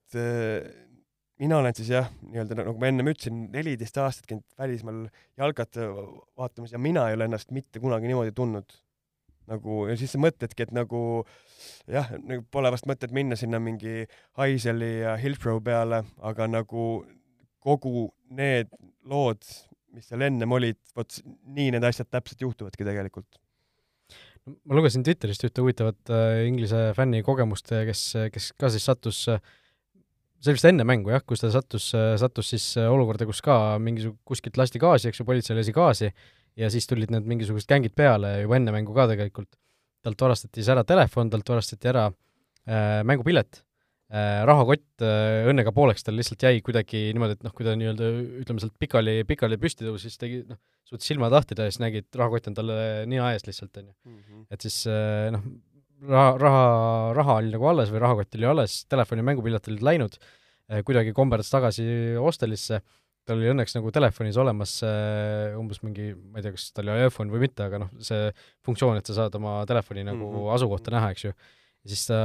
[0.04, 0.84] et äh,
[1.40, 5.04] mina olen siis jah, nii-öelda nagu ma ennem ütlesin, neliteist aastat käinud välismaal
[5.40, 5.78] jalkat
[6.38, 8.80] vaatamas ja mina ei ole ennast mitte kunagi niimoodi tundnud.
[9.44, 10.98] nagu ja siis sa mõtledki, et nagu
[11.90, 14.06] jah, nagu pole vast mõtet minna sinna mingi
[14.38, 16.84] Haiseli ja Hillsborough peale, aga nagu
[17.60, 18.70] kogu need
[19.04, 19.44] lood,
[19.92, 23.40] mis seal ennem olid, vot nii need asjad täpselt juhtuvadki tegelikult.
[24.64, 29.44] ma lugesin Twitterist ühte huvitavat äh, Inglise fänni kogemust, kes, kes ka siis sattus äh,
[30.44, 31.90] see oli vist enne mängu jah, kus ta sattus,
[32.20, 36.10] sattus siis olukorda, kus ka mingisugune, kuskilt lasti gaasi, eks ju, politsei lasi gaasi
[36.60, 39.50] ja siis tulid need mingisugused gängid peale juba enne mängu ka tegelikult.
[40.04, 43.62] talt varastati siis ära telefon, talt varastati ära äh, mängupilet
[44.12, 48.10] äh,, rahakott äh, õnnega pooleks tal lihtsalt jäi kuidagi niimoodi, et noh, kui ta nii-öelda
[48.42, 51.80] ütleme sealt pikali, pikali püsti tõusis, siis tegi noh, suutis silmad lahti teha ja siis
[51.80, 52.76] nägi, et rahakott on talle
[53.08, 54.44] nina ees lihtsalt, on ju.
[54.52, 55.48] et siis äh, noh,
[56.08, 56.64] raha, raha,
[57.16, 60.18] raha oli nagu alles või rahakott oli alles, telefon ja mängupilet olid läinud,
[60.86, 61.86] kuidagi komberdas tagasi
[62.20, 62.80] hostelisse,
[63.24, 67.08] tal oli õnneks nagu telefonis olemas äh, umbes mingi, ma ei tea, kas tal oli
[67.08, 68.30] iPhone või mitte, aga noh, see
[68.66, 70.54] funktsioon, et sa saad oma telefoni nagu mm -hmm.
[70.56, 71.32] asukohta näha, eks ju.
[71.84, 72.18] ja siis ta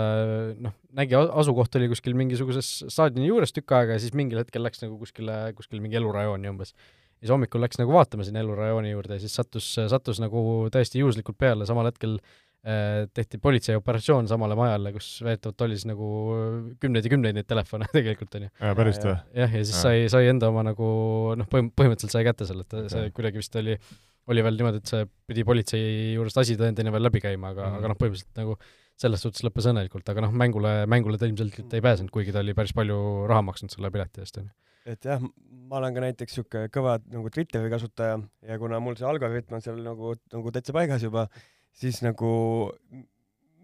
[0.59, 4.83] noh, nägi, asukoht oli kuskil mingisuguses staadioni juures tükk aega ja siis mingil hetkel läks
[4.83, 6.73] nagu kuskile, kuskile mingi elurajooni umbes.
[7.19, 10.99] ja siis hommikul läks nagu vaatama sinna elurajooni juurde ja siis sattus, sattus nagu täiesti
[10.99, 12.48] juhuslikult peale, samal hetkel äh,
[13.15, 16.09] tehti politseioperatsioon samale majale, kus väidetavalt oli siis nagu
[16.81, 18.51] kümneid ja kümneid neid telefone tegelikult, on ju.
[18.77, 19.15] päriselt või?
[19.41, 20.89] jah, ja siis sai, sai enda oma nagu
[21.39, 23.77] noh, põhim-, põhimõtteliselt sai kätte selle, et see kuidagi vist oli,
[24.29, 27.81] oli veel niimoodi, et see pidi politsei juurest asitõendina veel läbi käima, aga mm, -hmm.
[27.81, 28.57] aga noh, põhimõtteliselt nagu
[28.99, 32.55] selles suhtes lõppes õnnelikult, aga noh, mängule, mängule ta ilmselgelt ei pääsenud, kuigi ta oli
[32.57, 32.99] päris palju
[33.31, 34.57] raha maksnud selle pileti eest, on ju
[34.89, 35.21] et jah,
[35.69, 38.17] ma olen ka näiteks siuke kõva nagu Twitteri kasutaja
[38.47, 41.27] ja kuna mul see algoritm on seal nagu, nagu täitsa paigas juba,
[41.75, 42.31] siis nagu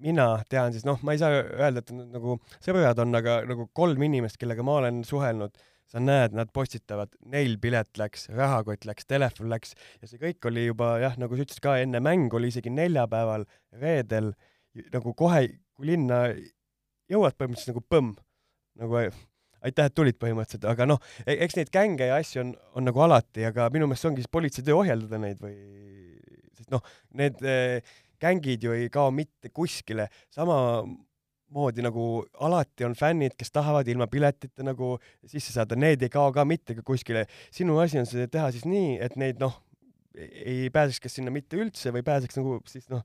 [0.03, 4.03] mina tean siis noh, ma ei saa öelda, et nagu sõbrad on, aga nagu kolm
[4.07, 5.55] inimest, kellega ma olen suhelnud,
[5.89, 10.65] sa näed, nad postitavad, neil pilet läks, rahakott läks, telefon läks ja see kõik oli
[10.65, 13.45] juba jah, nagu sa ütlesid ka enne mängu oli isegi neljapäeval,
[13.81, 14.33] reedel
[14.91, 15.45] nagu kohe,
[15.77, 16.25] kui linna
[17.11, 18.15] jõuad põhimõtteliselt nagu põmm,
[18.81, 23.05] nagu aitäh, et tulid põhimõtteliselt, aga noh, eks neid gänge ja asju on, on nagu
[23.05, 25.53] alati, aga minu meelest see ongi siis politsei töö ohjeldada neid või,
[26.65, 26.81] sest noh,
[27.13, 27.81] need äh,
[28.21, 34.63] gängid ju ei kao mitte kuskile, samamoodi nagu alati on fännid, kes tahavad ilma piletita
[34.65, 37.27] nagu sisse saada, need ei kao ka mitte kuskile.
[37.51, 39.61] sinu asi on see teha siis nii, et neid noh,
[40.15, 43.03] ei pääseks kas sinna mitte üldse või pääseks nagu siis noh,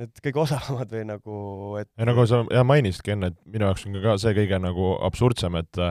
[0.00, 1.36] need kõige osavamad või nagu,
[1.80, 4.94] et ja nagu sa jah mainisidki enne, et minu jaoks on ka see kõige nagu
[5.00, 5.84] absurdsem, et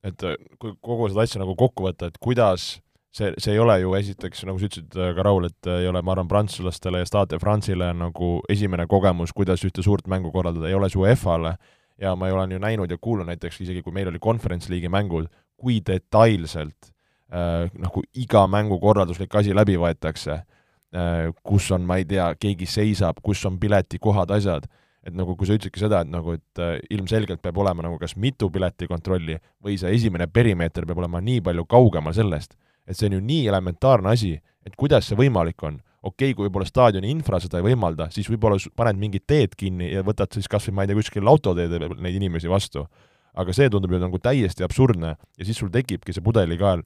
[0.00, 0.22] et
[0.56, 2.78] kui kogu seda asja nagu kokku võtta, et kuidas
[3.10, 6.14] see, see ei ole ju esiteks, nagu sa ütlesid ka Raul, et ei ole, ma
[6.14, 10.90] arvan, prantslastele ja Stade France'ile nagu esimene kogemus, kuidas ühte suurt mängu korraldada, ei ole
[10.92, 11.56] see UEFA-le.
[12.00, 15.26] Ja ma olen ju näinud ja kuulnud näiteks isegi, kui meil oli Conference League'i mängud,
[15.60, 16.88] kui detailselt
[17.28, 22.64] äh, nagu iga mängu korralduslik asi läbi võetakse äh,, kus on, ma ei tea, keegi
[22.64, 24.64] seisab, kus on piletikohad, asjad,
[25.04, 28.16] et nagu kui sa ütlesidki seda, et nagu, et äh, ilmselgelt peab olema nagu kas
[28.16, 32.56] mitu piletikontrolli või see esimene perimeeter peab olema nii palju kaugemal sellest
[32.86, 34.34] et see on ju nii elementaarne asi,
[34.66, 35.80] et kuidas see võimalik on.
[36.02, 39.90] okei okay,, kui võib-olla staadioni infra seda ei võimalda, siis võib-olla paned mingid teed kinni
[39.92, 42.86] ja võtad siis kas või ma ei tea, kuskil autoteede peal neid inimesi vastu.
[43.34, 46.82] aga see tundub ju nagu täiesti absurdne ja siis sul tekibki see pudelikael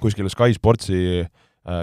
[0.00, 1.26] kuskile Sky Sportsi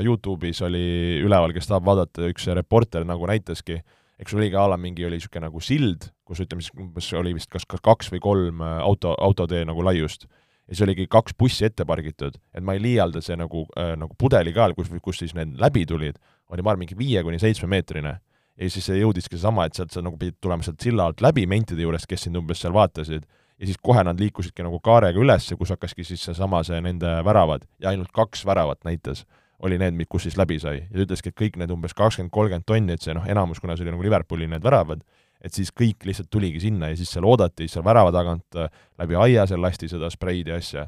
[0.04, 3.78] Youtube'is oli üleval, kes tahab vaadata, üks reporter nagu näitaski,
[4.18, 7.36] eks oli ka a la mingi, oli niisugune nagu sild, kus ütleme siis umbes oli
[7.38, 10.26] vist kas, kas kaks või kolm auto, autotee nagu laiust
[10.68, 14.16] ja siis oligi kaks bussi ette pargitud, et ma ei liialda, see nagu äh,, nagu
[14.20, 16.20] pudelikael, kus, kus siis need läbi tulid,
[16.52, 18.18] oli ma arvan, mingi viie kuni seitsme meetrine.
[18.58, 21.46] ja siis see jõudiski seesama, et sealt sa nagu pidid tulema sealt silla alt läbi
[21.46, 23.28] mentide juurest, kes sind umbes seal vaatasid,
[23.60, 27.68] ja siis kohe nad liikusidki nagu kaarega üles, kus hakkaski siis seesama, see nende väravad
[27.80, 29.26] ja ainult kaks väravat näitas,
[29.60, 30.84] oli need, kus siis läbi sai.
[30.90, 33.78] ja ta ütleski, et kõik need umbes kakskümmend, kolmkümmend tonni, et see noh, enamus, kuna
[33.78, 35.02] see oli nagu Liverpooli need väravad,
[35.44, 39.18] et siis kõik lihtsalt tuligi sinna ja siis seal oodati seal värava tagant äh, läbi
[39.20, 40.88] aia, seal lasti seda spreid ja asja.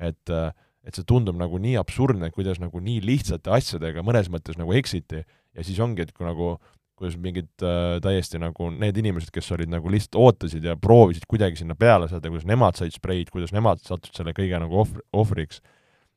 [0.00, 0.50] et, äh,
[0.86, 5.20] et see tundub nagu nii absurdne, kuidas nagu nii lihtsate asjadega mõnes mõttes nagu eksiti
[5.20, 6.54] ja siis ongi, et kui nagu
[7.00, 11.62] kuidas mingid äh, täiesti nagu need inimesed, kes olid nagu lihtsalt ootasid ja proovisid kuidagi
[11.62, 15.62] sinna peale saada, kuidas nemad said spreid, kuidas nemad sattusid selle kõige nagu ohvri, ohvriks.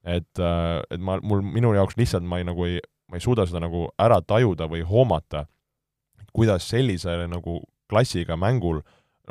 [0.03, 3.47] et äh,, et ma, mul, minu jaoks lihtsalt ma ei nagu ei, ma ei suuda
[3.47, 5.45] seda nagu ära tajuda või hoomata,
[6.35, 7.61] kuidas sellisele nagu
[7.93, 8.81] klassiga mängul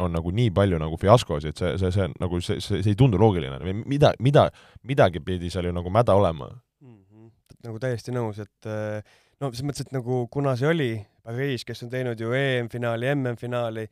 [0.00, 3.20] on nagu nii palju nagu fiaskosid, see, see, see nagu see, see, see ei tundu
[3.20, 4.46] loogiline või mida, mida,
[4.88, 6.94] midagi pidi seal ju nagu mäda olema mm.
[6.96, 7.26] -hmm.
[7.68, 9.02] nagu täiesti nõus, et äh,
[9.40, 10.92] no selles mõttes, et nagu kuna see oli
[11.22, 13.84] Pariis, kes on teinud ju EM-finaali, MM-finaali,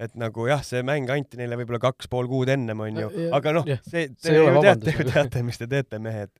[0.00, 3.66] et nagu jah, see mäng anti neile võib-olla kaks pool kuud ennem, onju, aga noh,
[3.84, 6.32] see, te ju teate, teate, mis te teete, mehed.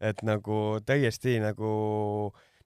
[0.00, 1.70] et nagu täiesti nagu,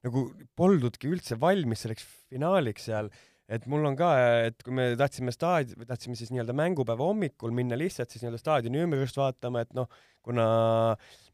[0.05, 0.21] nagu
[0.55, 3.09] poldudki üldse valmis selleks finaaliks seal
[3.45, 4.09] et mul on ka,
[4.47, 8.81] et kui me tahtsime staadi-, tahtsime siis nii-öelda mängupäeva hommikul minna lihtsalt siis nii-öelda staadioni
[8.85, 9.89] ümbrust vaatama, et noh,
[10.25, 10.47] kuna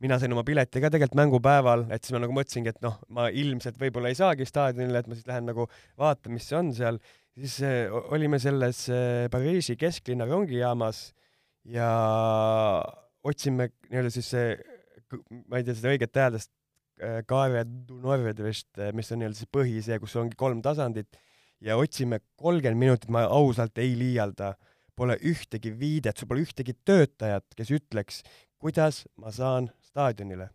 [0.03, 3.29] mina sain oma pileti ka tegelikult mängupäeval, et siis ma nagu mõtlesingi, et noh, ma
[3.31, 5.69] ilmselt võib-olla ei saagi staadionile, et ma siis lähen nagu
[6.01, 6.99] vaatan, mis on seal,
[7.39, 11.05] siis äh, olime selles äh, Pariisi kesklinna rongijaamas
[11.71, 11.89] ja
[13.23, 14.55] otsime nii-öelda siis see,
[15.47, 16.51] ma ei tea seda õiget hääldust,
[17.25, 21.17] Kaare du Nord vist, mis on nii-öelda see põhi, see, kus ongi kolm tasandit
[21.61, 24.55] ja otsime kolmkümmend minutit, ma ausalt ei liialda,
[24.97, 28.21] pole ühtegi viidet, sul pole ühtegi töötajat, kes ütleks,
[28.61, 30.49] kuidas ma saan staadionile.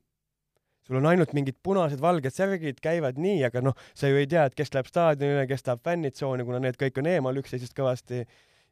[0.87, 4.45] sul on ainult mingid punased, valged särgid, käivad nii, aga noh, sa ju ei tea,
[4.47, 8.23] et kes läheb staadionile, kes tahab fännitsooni, kuna need kõik on eemal üksteisest kõvasti.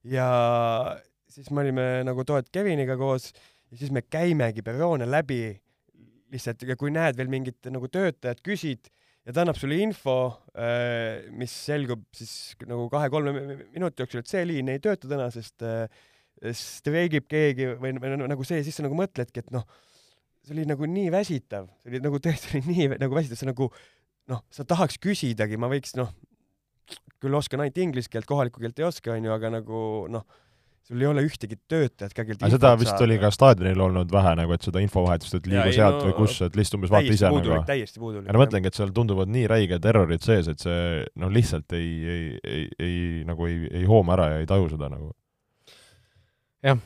[0.05, 0.29] ja
[1.29, 3.33] siis me olime nagu Toet Keviniga koos
[3.71, 5.57] ja siis me käimegi perroone läbi
[6.31, 8.91] lihtsalt ja kui näed veel mingit nagu töötajat, küsid
[9.25, 10.17] ja ta annab sulle info,
[10.53, 13.33] äh, mis selgub siis nagu kahe-kolme
[13.73, 15.89] minuti jooksul, et see liin ei tööta täna, sest äh,
[16.55, 19.65] streigib keegi või, või nagu see, siis sa nagu mõtledki, et noh,
[20.45, 23.71] see oli nagu nii väsitav, see oli nagu tõesti oli nii nagu väsitav, see nagu
[24.33, 26.13] noh, sa tahaks küsidagi, ma võiks noh,
[27.23, 29.79] küll oskan ainult inglise keelt, kohalikku keelt ei oska, onju, aga nagu
[30.13, 30.27] noh
[30.85, 33.07] sul ei ole ühtegi töötajat ka, kellelt seda vist saada.
[33.07, 36.39] oli ka staadionil olnud vähe nagu, et seda infovahetust, et liigu sealt no, või kus,
[36.45, 37.69] et lihtsalt umbes vaata ise puudulik, nagu.
[37.71, 38.29] täiesti puudulik.
[38.29, 41.91] ja ma mõtlengi, et seal tunduvad nii räiged errorid sees, et see noh, lihtsalt ei,
[42.15, 45.13] ei, ei, ei nagu ei, ei hooma ära ja ei taju seda nagu.
[46.65, 46.81] jah,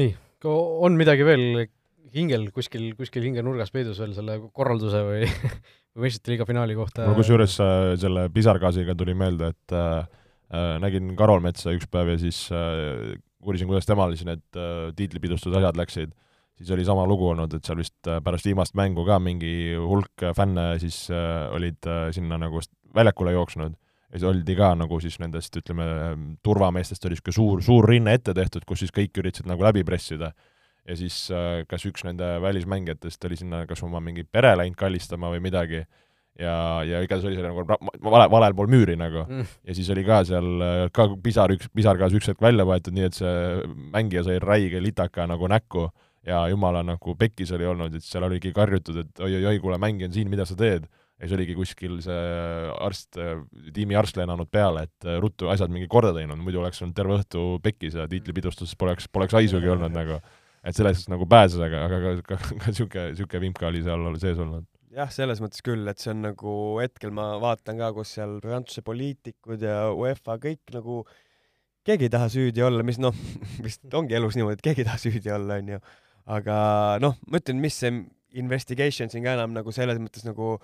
[0.00, 0.12] nii,
[0.46, 1.66] on midagi veel
[2.16, 5.26] hingel kuskil, kuskil hingenurgas peidus veel selle korralduse või
[5.96, 7.06] või meistrite liiga finaali kohta?
[7.08, 12.14] mul kusjuures äh, selle pisargaasiga tuli meelde, et äh, äh nägin Karol Metsa üks päev
[12.14, 13.16] ja siis äh,
[13.46, 16.14] uurisin, kuidas temal siis need äh, tiitlipidustuse asjad läksid,
[16.58, 20.28] siis oli sama lugu olnud, et seal vist äh, pärast viimast mängu ka mingi hulk
[20.36, 22.62] fänne siis äh, olid äh, sinna nagu
[22.96, 23.76] väljakule jooksnud
[24.06, 25.86] ja siis oldi ka nagu siis nendest, ütleme,
[26.46, 30.32] turvameestest oli niisugune suur, suur rinne ette tehtud, kus siis kõik üritasid nagu läbi pressida.
[30.86, 35.30] ja siis äh, kas üks nende välismängijatest oli sinna kas oma mingi pere läinud kallistama
[35.34, 35.82] või midagi
[36.40, 36.56] ja,
[36.86, 39.24] ja igatahes oli see nagu vale, valel pool müüri nagu.
[39.28, 39.54] Mm..
[39.68, 43.16] ja siis oli ka seal ka pisar, üks pisargaas üks hetk välja võetud, nii et
[43.16, 43.38] see
[43.94, 45.88] mängija sai räige litaka nagu näkku.
[46.26, 50.16] Ja jumala nagu pekkis oli olnud, et seal oligi karjutud, et oi-oi-oi, kuule, mängija on
[50.16, 50.88] siin, mida sa teed?
[51.16, 52.24] ja siis oligi kuskil see
[52.84, 53.16] arst,
[53.72, 57.44] tiimi arst lennanud peale, et ruttu asjad mingi korda teinud, muidu oleks olnud terve õhtu
[57.64, 60.18] pekkis ja tiitlipidustuses poleks, poleks haisugi olnud nagu.
[60.66, 64.36] et sellest nagu pääses, aga, aga ka, ka, ka sihuke, sihuke vimka oli seal sees
[64.42, 64.66] olnud
[64.96, 68.84] jah, selles mõttes küll, et see on nagu hetkel ma vaatan ka, kus seal Prantsuse
[68.86, 71.02] poliitikud ja UEFA kõik nagu
[71.86, 73.14] keegi ei taha süüdi olla, mis noh,
[73.66, 75.80] vist ongi elus niimoodi, et keegi ei taha süüdi olla, onju.
[76.38, 76.58] aga
[77.04, 77.94] noh, ma ütlen, mis see
[78.36, 80.56] investigation siin ka enam nagu selles mõttes nagu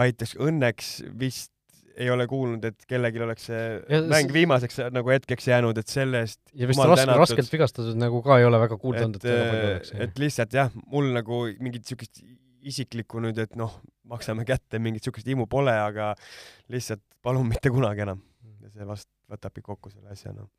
[0.00, 1.52] aitas, õnneks vist
[2.00, 6.22] ei ole kuulnud, et kellelgi oleks see ja, mäng viimaseks nagu hetkeks jäänud, et selle
[6.24, 9.72] eest ja vist raske, raskelt vigastatud nagu ka ei ole väga kuulda olnud, et palju
[9.72, 9.92] oleks.
[10.06, 12.22] et lihtsalt jah, mul nagu mingit siukest
[12.66, 13.78] isiklikku nüüd, et noh,
[14.10, 16.12] maksame kätte, mingit siukest himu pole, aga
[16.72, 18.22] lihtsalt palun mitte kunagi enam.
[18.60, 20.50] ja see vast võtabki kokku selle asja, noh.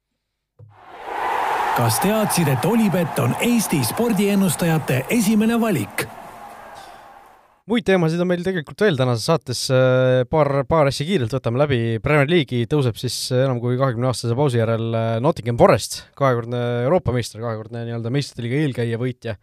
[1.78, 6.08] kas teadsid, et Olipet on Eesti spordiennustajate esimene valik?
[7.72, 11.80] muid teemasid on meil tegelikult veel tänases saates, äh, paar, paar asja kiirelt võtame läbi,
[12.04, 17.14] Premier League'i tõuseb siis enam kui kahekümne aastase pausi järel äh, Nottingham Forest, kahekordne Euroopa
[17.16, 19.38] meister, kahekordne nii-öelda meistrite liiga eelkäija võitja,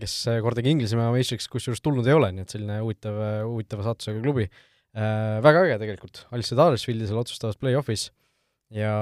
[0.00, 0.14] kes
[0.44, 4.46] kordagi Inglismaa meistriks kusjuures tulnud ei ole, nii et selline huvitav, huvitava saatusega klubi.
[4.94, 8.06] Väga äge tegelikult, Alistair Huddersfieldi seal otsustavas play-off'is.
[8.74, 8.94] Ja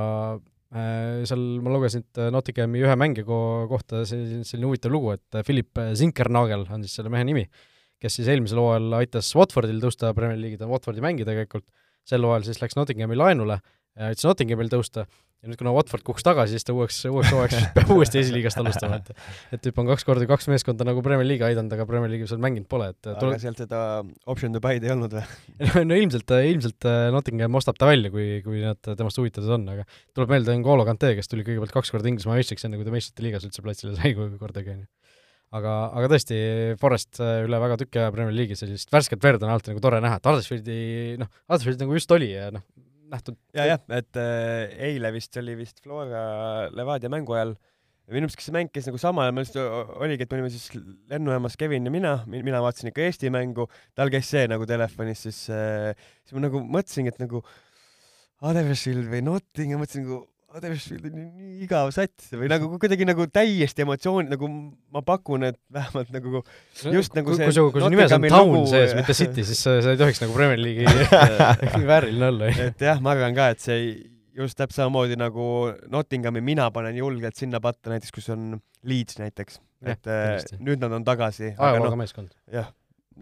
[0.73, 3.27] seal ma lugesin, et Nottinghami ühe mängija
[3.71, 7.45] kohta selline, selline huvitav lugu, et Philip Zinkernagel on siis selle mehe nimi
[8.03, 11.67] kes siis eelmisel hooajal aitas Watfordil tõusta Premier League'i, ta on Watfordi mängija tegelikult,
[12.09, 13.61] sel hooajal siis läks Nottinghami laenule,
[13.99, 15.07] aitas Nottinghamil tõusta.
[15.43, 19.01] Ja nüüd, kuna Watford kukkus tagasi, siis ta uueks, uueks hooajaks peab uuesti esiliigast alustama,
[19.01, 22.31] et et tüüp on kaks korda kaks meeskonda nagu Premier League'i aidanud, aga Premier League'i
[22.31, 23.33] seal mänginud pole, et tule...
[23.33, 23.81] aga sealt seda
[24.31, 25.25] option to buy'd ei olnud või?
[25.91, 29.83] No ilmselt, ilmselt äh, Nottingham ostab ta välja, kui, kui nad temast huvitatud on, aga
[30.15, 33.27] tuleb meelde N'Golo Kante, kes tuli kõigepealt kaks korda Inglismaa meistriks, enne kui ta meistrite
[33.27, 34.91] liigas üldse platsile sai kordagi, on ju
[35.59, 36.39] aga, aga tõesti,
[36.81, 39.99] Forest äh, üle väga tüki aja Premier League'is sellist värsket verd on alati nagu tore
[40.05, 40.81] näha, et Huddersfieldi,
[41.21, 42.65] noh, Huddersfield nagu just oli ja noh,
[43.13, 43.39] nähtud.
[43.57, 47.55] Ja, jah, et äh, eile vist oli vist Flora Levadia mängu ajal.
[48.13, 50.49] Minu meelest, kas see mäng käis nagu samal ajal, ma just oligi, et me olime
[50.53, 50.65] siis
[51.09, 55.39] lennujaamas Kevin ja mina, mina vaatasin ikka Eesti mängu, tal käis see nagu telefonis, siis
[55.55, 55.95] äh,,
[56.27, 57.41] siis ma nagu mõtlesingi, et nagu
[58.43, 60.19] Huddersfield või Nottingham, mõtlesin nagu
[60.53, 64.49] Huddersfield on nii igav sats või nagu kuidagi nagu täiesti emotsioon, nagu
[64.93, 66.43] ma pakun, et vähemalt nagu
[66.93, 69.63] just nagu see kui su, kui su nimes on Town lugu, sees, mitte City, siis
[69.65, 72.51] sa, sa ei tohiks nagu Premier League'i vääriline olla.
[72.67, 73.81] et jah, ma arvan ka, et see
[74.37, 75.47] just täpselt samamoodi nagu
[75.93, 78.57] Nottinghami mina panen julgelt sinna patta, näiteks kus on
[78.89, 81.55] Leeds näiteks, et ja, äh, nüüd nad on tagasi.
[81.57, 82.33] ajalooga no, meeskond.
[82.53, 82.73] jah,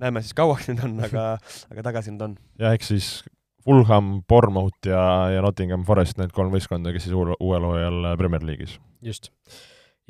[0.02, 1.34] näeme siis kauaks need on, aga,
[1.70, 2.40] aga tagasi nad on.
[2.62, 3.12] ja eks siis
[3.64, 5.02] Fulham, Bournemouth ja,
[5.34, 8.78] ja Nottingham Forest, need kolm võistkonda, kes siis uuel, uuel hooajal Premier League'is.
[9.04, 9.30] just.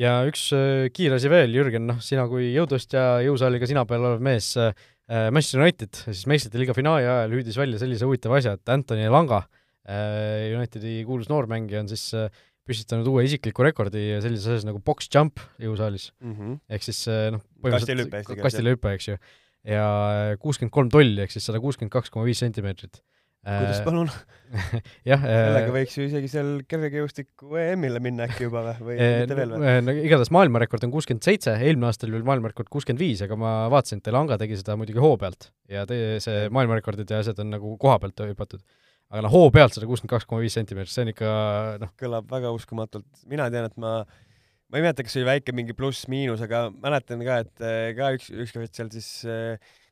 [0.01, 4.25] ja üks äh, kiire asi veel, Jürgen, noh, sina kui jõutõstja, jõusaaliga sina peal olev
[4.25, 4.75] mees äh,,
[5.11, 9.43] Manchester United siis meistrite liiga finaali ajal hüüdis välja sellise huvitava asja, et Anthony Langa
[9.43, 12.31] äh,, Unitedi kuulus noormängija, on siis äh,
[12.71, 16.35] püstitanud uue isikliku rekordi sellises asjas nagu box jump jõusaalis mm.
[16.35, 16.59] -hmm.
[16.77, 19.21] ehk siis äh, noh, põhimõtteliselt kastilõipe, eks ju.
[19.67, 19.87] ja
[20.43, 23.03] kuuskümmend kolm tolli ehk siis sada kuuskümmend kaks koma viis sentimeetrit
[23.41, 24.11] kuidas äh, palun
[25.09, 29.15] jah sellega äh, võiks ju isegi seal kergejõustiku EM-ile minna äkki juba või, või äh,
[29.23, 29.77] mitte veel või?
[29.87, 33.55] no igatahes maailmarekord on kuuskümmend seitse, eelmine aasta oli veel maailmarekord kuuskümmend viis, aga ma
[33.73, 37.55] vaatasin, et Telanga tegi seda muidugi hoo pealt ja te, see maailmarekordid ja asjad on
[37.57, 38.61] nagu koha pealt hüpatud.
[39.09, 41.31] aga noh, hoo pealt sada kuuskümmend kaks koma viis sentimeetrit, see on ikka
[41.81, 43.09] noh kõlab väga uskumatult.
[43.31, 47.25] mina tean, et ma ma ei mäleta, kas see oli väike mingi pluss-miinus, aga mäletan
[47.25, 47.65] ka, et
[47.97, 49.09] ka üks, ükskord seal siis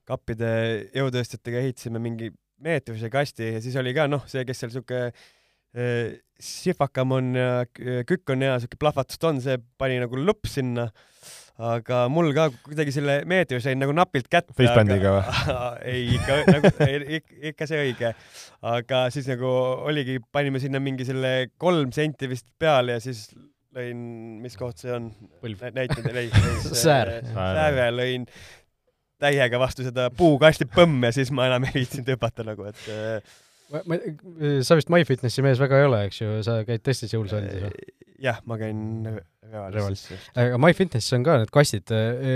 [0.08, 0.52] kappide
[0.92, 2.28] jõutõstjatega ehitasime mingi
[2.64, 7.50] meetrise kasti ja siis oli ka noh, see, kes seal siuke äh, sihvakam on ja
[8.06, 10.88] kükk on ja siuke plahvatust on, see pani nagu lõpp sinna.
[11.58, 14.54] aga mul ka kuidagi selle meetri sain nagu napilt kätte.
[14.54, 15.56] Facebandiga või?
[15.90, 16.70] ei, ikka nagu
[17.18, 18.12] ikka, ikka see õige.
[18.74, 19.50] aga siis nagu
[19.90, 23.26] oligi, panime sinna mingi selle kolm senti vist peale ja siis
[23.74, 23.98] lõin,
[24.44, 25.10] mis koht see on?
[25.42, 26.30] näitan teile, ei,
[26.70, 27.10] säär.
[27.34, 28.28] sääre lõin
[29.22, 33.38] täiega vastu seda puukasti põmm ja siis ma enam ei viitsinud hüpata nagu, et äh,
[33.72, 34.02] ma, ma,
[34.66, 37.88] sa vist MyFitnessi mees väga ei ole, eks ju, sa käid testis jõulisaalis või?
[38.18, 38.80] jah, ma käin
[39.48, 40.04] reaalis.
[40.38, 41.92] aga MyFitness on ka need kastid,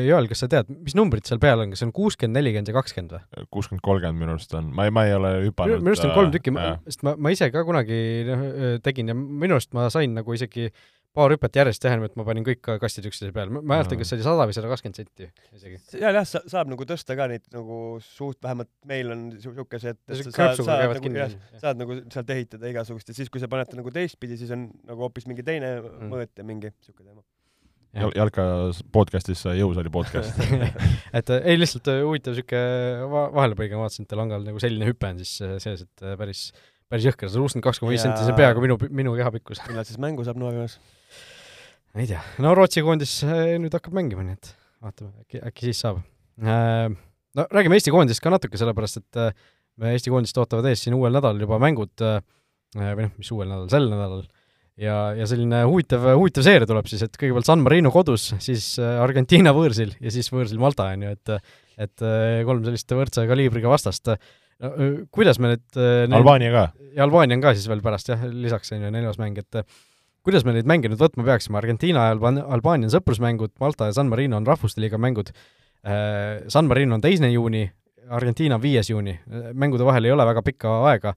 [0.07, 2.76] Joel, kas sa tead, mis numbrid seal peal on, kas see on kuuskümmend, nelikümmend ja
[2.76, 3.47] kakskümmend või?
[3.57, 5.83] kuuskümmend, kolmkümmend minu arust on, ma ei, ma ei ole hüpanud.
[5.83, 6.55] minu arust on kolm tükki,
[6.89, 8.45] sest ma, ma ise ka kunagi noh,
[8.85, 10.70] tegin ja minu arust ma sain nagu isegi
[11.16, 14.08] paar hüpet järjest teha, niimoodi ma panin kõik kastid üksteise peale, ma ei mäleta, kas
[14.10, 15.80] see oli sada või sada kakskümmend senti isegi.
[15.90, 20.32] seal jah, saab nagu tõsta ka neid nagu suht, vähemalt meil on siukesed, et sa
[20.38, 23.76] saad, saad nagu, jah, saad nagu sealt ehitada igasugust ja siis, kui sa paned ta
[23.78, 26.08] nagu teistpidi, siis on nagu hoopis mingi teine mm.
[26.12, 27.20] mõõt ja mingi siuke teema.
[27.92, 28.46] Jal-, Jalka
[28.94, 30.38] podcastis jõusaali podcast
[31.18, 32.62] et ei, lihtsalt äh, huvitav siuke
[33.12, 36.16] va vahelepõige, ma vaatasin, et ka nagu selline hüpe on siis äh, sees, et äh,
[36.16, 36.46] päris,
[36.88, 39.60] päris jõhker, sada kuuskümmend kaks koma viis senti, see on peaaegu minu, minu keha pikkus.
[39.68, 40.78] millal siis mängu saab noormees?
[40.80, 41.01] ma
[41.99, 45.82] ei tea, no Rootsi koondis äh, nüüd hakkab mängima, nii et vaatame, äkki, äkki siis
[45.84, 45.99] saab.
[46.40, 46.86] Äh,
[47.36, 49.34] no räägime Eesti koondisest ka natuke, sellepärast et äh,
[49.93, 53.88] Eesti koondist ootavad ees siin uuel nädalal juba mängud või noh, mis uuel nädalal, sel
[53.88, 54.24] nädalal,
[54.80, 59.53] ja, ja selline huvitav, huvitav seeria tuleb siis, et kõigepealt San Marino kodus, siis Argentiina
[59.57, 61.34] võõrsil ja siis võõrsil Malta, on ju, et
[61.82, 62.05] et
[62.47, 64.72] kolm sellist võrdse kaliibriga vastast no,
[65.12, 66.66] kuidas me need Albaania ka?
[66.97, 69.64] ja Albaania on ka siis veel pärast jah, lisaks on ju neljas mäng, et
[70.26, 73.96] kuidas me neid mänge nüüd võtma peaksime, Argentiina ja Alba-, Albaania on sõprusmängud, Malta ja
[73.96, 75.32] San Marino on rahvuste liiga mängud,
[75.84, 77.66] äh, San Marino on teine juuni,
[78.12, 79.16] Argentiina on viies juuni,
[79.54, 81.14] mängude vahel ei ole väga pikka aega,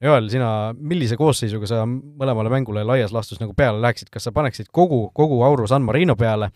[0.00, 4.70] Joel, sina, millise koosseisuga sa mõlemale mängule laias laastus nagu peale läheksid, kas sa paneksid
[4.72, 6.48] kogu, kogu auru San Marino peale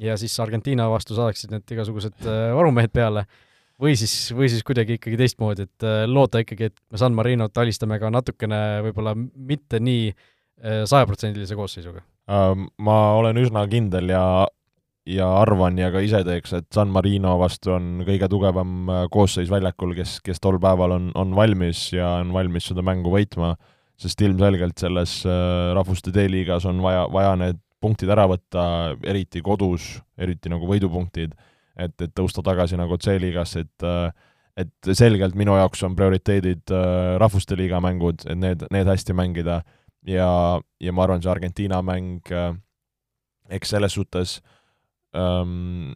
[0.00, 3.24] ja siis Argentiina vastu saadaksid need igasugused äh, varumehed peale?
[3.80, 7.62] Või siis, või siis kuidagi ikkagi teistmoodi, et äh, loota ikkagi, et me San Marinot
[7.62, 10.26] alistame ka natukene võib-olla mitte nii äh,
[10.60, 12.02] sajaprotsendilise koosseisuga?
[12.78, 14.24] ma olen üsna kindel ja
[15.10, 19.96] ja arvan ja ka ise teeks, et San Marino vastu on kõige tugevam koosseis väljakul,
[19.96, 23.54] kes, kes tol päeval on, on valmis ja on valmis seda mängu võitma,
[23.98, 25.16] sest ilmselgelt selles
[25.74, 28.62] Rahvuste D-liigas on vaja, vaja need punktid ära võtta,
[29.08, 31.34] eriti kodus, eriti nagu võidupunktid
[31.84, 33.88] et, et tõusta tagasi nagu C-liigasse, et
[34.60, 39.60] et selgelt minu jaoks on prioriteedid äh, Rahvuste Liiga mängud, et need, need hästi mängida
[40.06, 40.30] ja,
[40.80, 42.54] ja ma arvan, see Argentiina mäng, äh,
[43.50, 44.38] eks selles suhtes
[45.16, 45.92] ähm,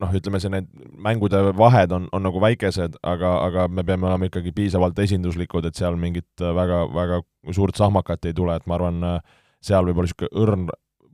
[0.00, 4.30] noh, ütleme see, need mängude vahed on, on nagu väikesed, aga, aga me peame olema
[4.30, 7.20] ikkagi piisavalt esinduslikud, et seal mingit väga, väga
[7.56, 9.04] suurt sahmakat ei tule, et ma arvan,
[9.64, 10.70] seal võib olla niisugune õrn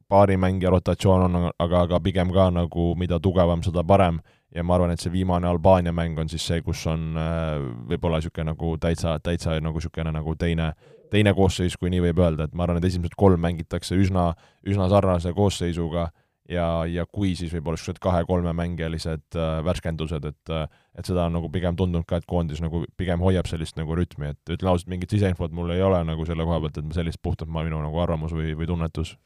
[0.09, 4.21] paarimängija rotatsioon on, aga, aga pigem ka nagu mida tugevam, seda parem.
[4.55, 7.59] ja ma arvan, et see viimane Albaania mäng on siis see, kus on äh,
[7.91, 10.71] võib-olla niisugune nagu täitsa, täitsa nagu niisugune nagu teine,
[11.13, 14.31] teine koosseis, kui nii võib öelda, et ma arvan, et esimesed kolm mängitakse üsna,
[14.67, 16.09] üsna sarnase koosseisuga
[16.51, 21.51] ja, ja kui, siis võib-olla niisugused kahe-kolmemängijalised äh, värskendused, et äh, et seda on nagu
[21.53, 25.13] pigem tundunud ka, et koondis nagu pigem hoiab sellist nagu rütmi, et ütlen ausalt, mingit
[25.13, 28.33] siseinfot mul ei ole nagu selle koha pealt, et sellist puhtalt ma, minu nagu arvamus
[28.33, 29.17] või, või tunnetus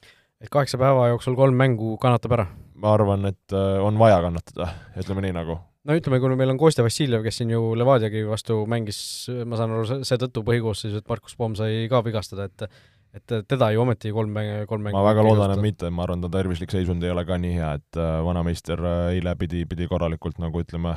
[0.40, 2.46] et kaheksa päeva jooksul kolm mängu kannatab ära?
[2.80, 5.58] ma arvan, et äh, on vaja kannatada, ütleme nii nagu.
[5.88, 9.00] No ütleme, kuna meil on Kostja Vassiljev, kes siin ju Levadiagi vastu mängis,
[9.48, 12.70] ma saan aru, seetõttu põhikoosseisus, et Markus Poom sai ka vigastada, et
[13.10, 14.36] et teda ju ometi kolm
[14.70, 17.40] kolm mängu ma väga loodan, et mitte, ma arvan, ta tervislik seisund ei ole ka
[17.42, 20.94] nii hea, et äh, vanameister äh, eile pidi, pidi korralikult nagu ütleme,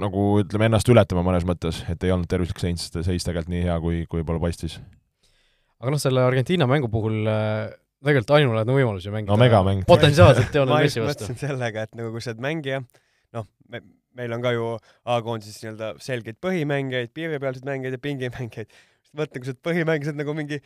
[0.00, 3.76] nagu ütleme, ennast ületama mõnes mõttes, et ei olnud tervislik seis, seis tegelikult nii hea,
[3.82, 4.78] kui, kui võib-olla paistis.
[5.82, 7.74] Aga noh, selle Argentiina mängu puhul äh,
[8.10, 9.86] tegelikult ainulaadne võimalus ju mängida no megamäng.
[9.88, 11.26] potentsiaalselt Lionel Messi vastu.
[11.26, 12.82] mõtlesin sellega, et nagu kui sa oled mängija,
[13.36, 13.82] noh, me,
[14.18, 14.68] meil on ka ju
[15.14, 18.78] A-koondises nii-öelda selgeid põhimängijaid, piiripealseid mängijaid ja pingimängijaid.
[19.12, 20.62] mõtle, kui sa oled põhimängija, sa oled nagu mingi,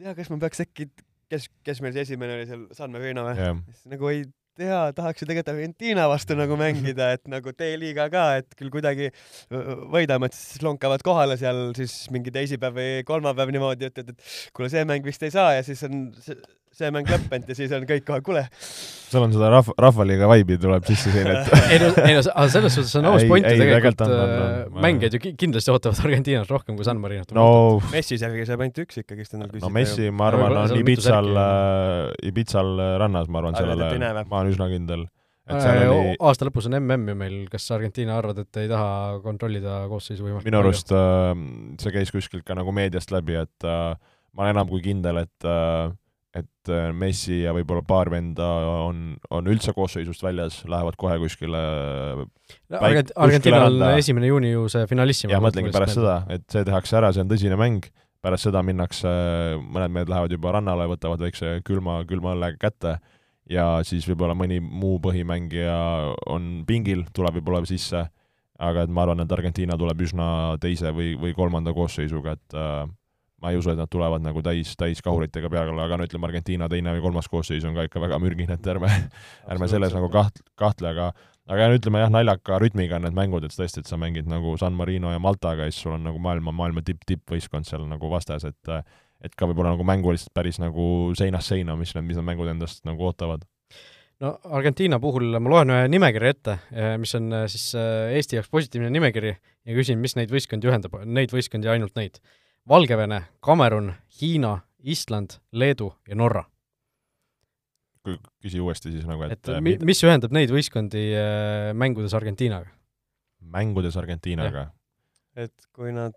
[0.00, 0.90] tea, kas ma peaks äkki,
[1.32, 3.62] kes, kes meil see esimene oli seal, San Marino või yeah.?
[3.92, 8.56] nagu ei tea, tahaks ju tegelikult Argentiina vastu nagu mängida, et nagu D-liiga ka, et
[8.58, 9.10] küll kuidagi
[9.92, 14.54] võidame, et siis lonkavad kohale seal siis mingi teisipäev või kolmapäev niimoodi, et, et, et
[14.56, 16.38] kuule, see mäng vist ei saa ja siis on see
[16.94, 18.42] mäng lõppenud ja siis on kõik kohe, kuule.
[18.52, 22.46] sul on seda rahva, rahvaliiga vibe'i tuleb sisse siin, et ei no, ei no, aga
[22.52, 26.78] selles suhtes on aus point ju tegelikult, tegelikult äh, mängijad ju kindlasti ootavad Argentiinast rohkem
[26.78, 27.34] kui San Marinot.
[27.36, 27.48] no
[27.92, 29.66] Messi servi saab ainult üks ikkagist endale küsida.
[29.68, 32.72] no Messi, ma arvan, on Ibitsal, äh, Ibitsal
[33.02, 35.06] rannas, ma arvan, sellele, ma olen üsna kindel.
[35.46, 39.20] et seal oli aasta lõpus on MM ju meil, kas Argentiina arvad, et ei taha
[39.24, 41.32] kontrollida koosseisu võimalikult minu arust äh,
[41.80, 43.94] see käis kuskilt ka nagu meediast läbi, et äh,
[44.36, 45.94] ma olen enam kui kindel, et äh,
[46.36, 48.46] et äh, Messi ja võib-olla paar venda
[48.84, 51.60] on, on üldse koosseisust väljas, lähevad kohe kuskile
[52.22, 55.32] no, Argent-, Argentiinal on esimene juuni ju see finalissim.
[55.32, 57.88] jah, mõtlengi pärast seda, et see tehakse ära, see on tõsine mäng,
[58.24, 59.10] pärast seda minnakse,
[59.62, 62.98] mõned mehed lähevad juba rannale, võtavad väikse külma, külma õlle kätte
[63.50, 65.78] ja siis võib-olla mõni muu põhimängija
[66.32, 68.06] on pingil, tuleb võib-olla sisse,
[68.58, 70.28] aga et ma arvan, et Argentiina tuleb üsna
[70.60, 72.86] teise või, või kolmanda koosseisuga, et äh,
[73.42, 76.68] ma ei usu, et nad tulevad nagu täis, täis kahuritega peale, aga no ütleme, Argentiina
[76.72, 78.90] teine või kolmas koosseis on ka ikka väga mürgine, et ärme,
[79.52, 81.10] ärme selles nagu kaht-, kahtle, aga
[81.52, 85.12] aga ütleme jah, naljaka rütmiga need mängud, et tõesti, et sa mängid nagu San Marino
[85.12, 88.72] ja Maltaga ja siis sul on nagu maailma, maailma tipp, tippvõistkond seal nagu vastas, et
[89.24, 92.82] et ka võib-olla nagu mänguliselt päris nagu seinast seina, mis need, mis need mängud endast
[92.86, 93.46] nagu ootavad.
[94.20, 96.56] No Argentiina puhul ma loen ühe nimekirja ette,
[97.00, 101.68] mis on siis Eesti jaoks positiivne nimekiri ja küsin, mis neid võistkondi ühendab, neid võistkondi
[101.68, 102.20] ja ainult neid
[102.68, 106.44] Valgevene, Kamerun, Hiina, Island, Leedu ja Norra.
[108.42, 112.70] küsi uuesti siis nagu, et, et äh, mi-, mis ühendab neid võistkondi äh, mängudes Argentiinaga?
[113.42, 114.68] mängudes Argentiinaga?
[115.34, 116.14] et kui nad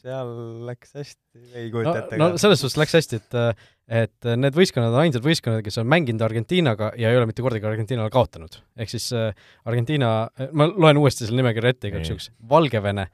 [0.00, 0.32] seal
[0.66, 3.68] läks hästi, ei kujuta ette no, no selles suhtes läks hästi, et äh,
[4.00, 7.66] et need võistkonnad on ainsad võistkonnad, kes on mänginud Argentiinaga ja ei ole mitte kordagi
[7.66, 8.58] Argentiinale kaotanud.
[8.78, 9.08] ehk siis
[9.66, 10.12] Argentiina,
[10.50, 13.08] ma loen uuesti selle nimekirja ette igaks juhuks, Valgevene,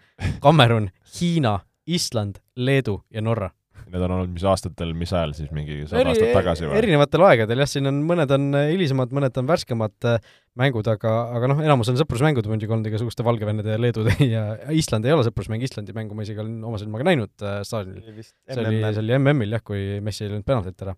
[0.45, 3.53] Kamerun, Hiina, Island, Leedu ja Norra.
[3.87, 6.75] Need on olnud mis aastatel, mis ajal siis, mingi sada aastat tagasi või?
[6.81, 11.51] erinevatel aegadel jah, siin on, mõned on hilisemad, mõned on värskemad äh, mängud, aga, aga
[11.53, 15.63] noh, enamus on sõprusmängud muidugi olnud igasuguste Valgevenede ja Leedude ja Island ei ole sõprusmäng,
[15.63, 18.25] Islandi mängu ma isegi olen oma silmaga näinud äh, staadionil.
[18.27, 20.97] see oli, see oli MM-il jah, kui Messi ei löönud penaltit ära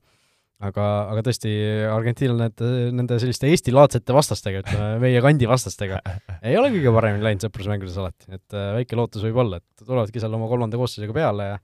[0.64, 1.52] aga, aga tõesti,
[1.92, 2.64] Argentiinal need,
[2.98, 6.00] nende selliste Eesti-laadsete vastastega, ütleme, meie kandi vastastega,
[6.48, 10.22] ei ole kõige paremini läinud sõprusmängudes alati, et äh, väike lootus võib olla, et tulevadki
[10.22, 11.61] seal oma kolmanda koosseisuga peale ja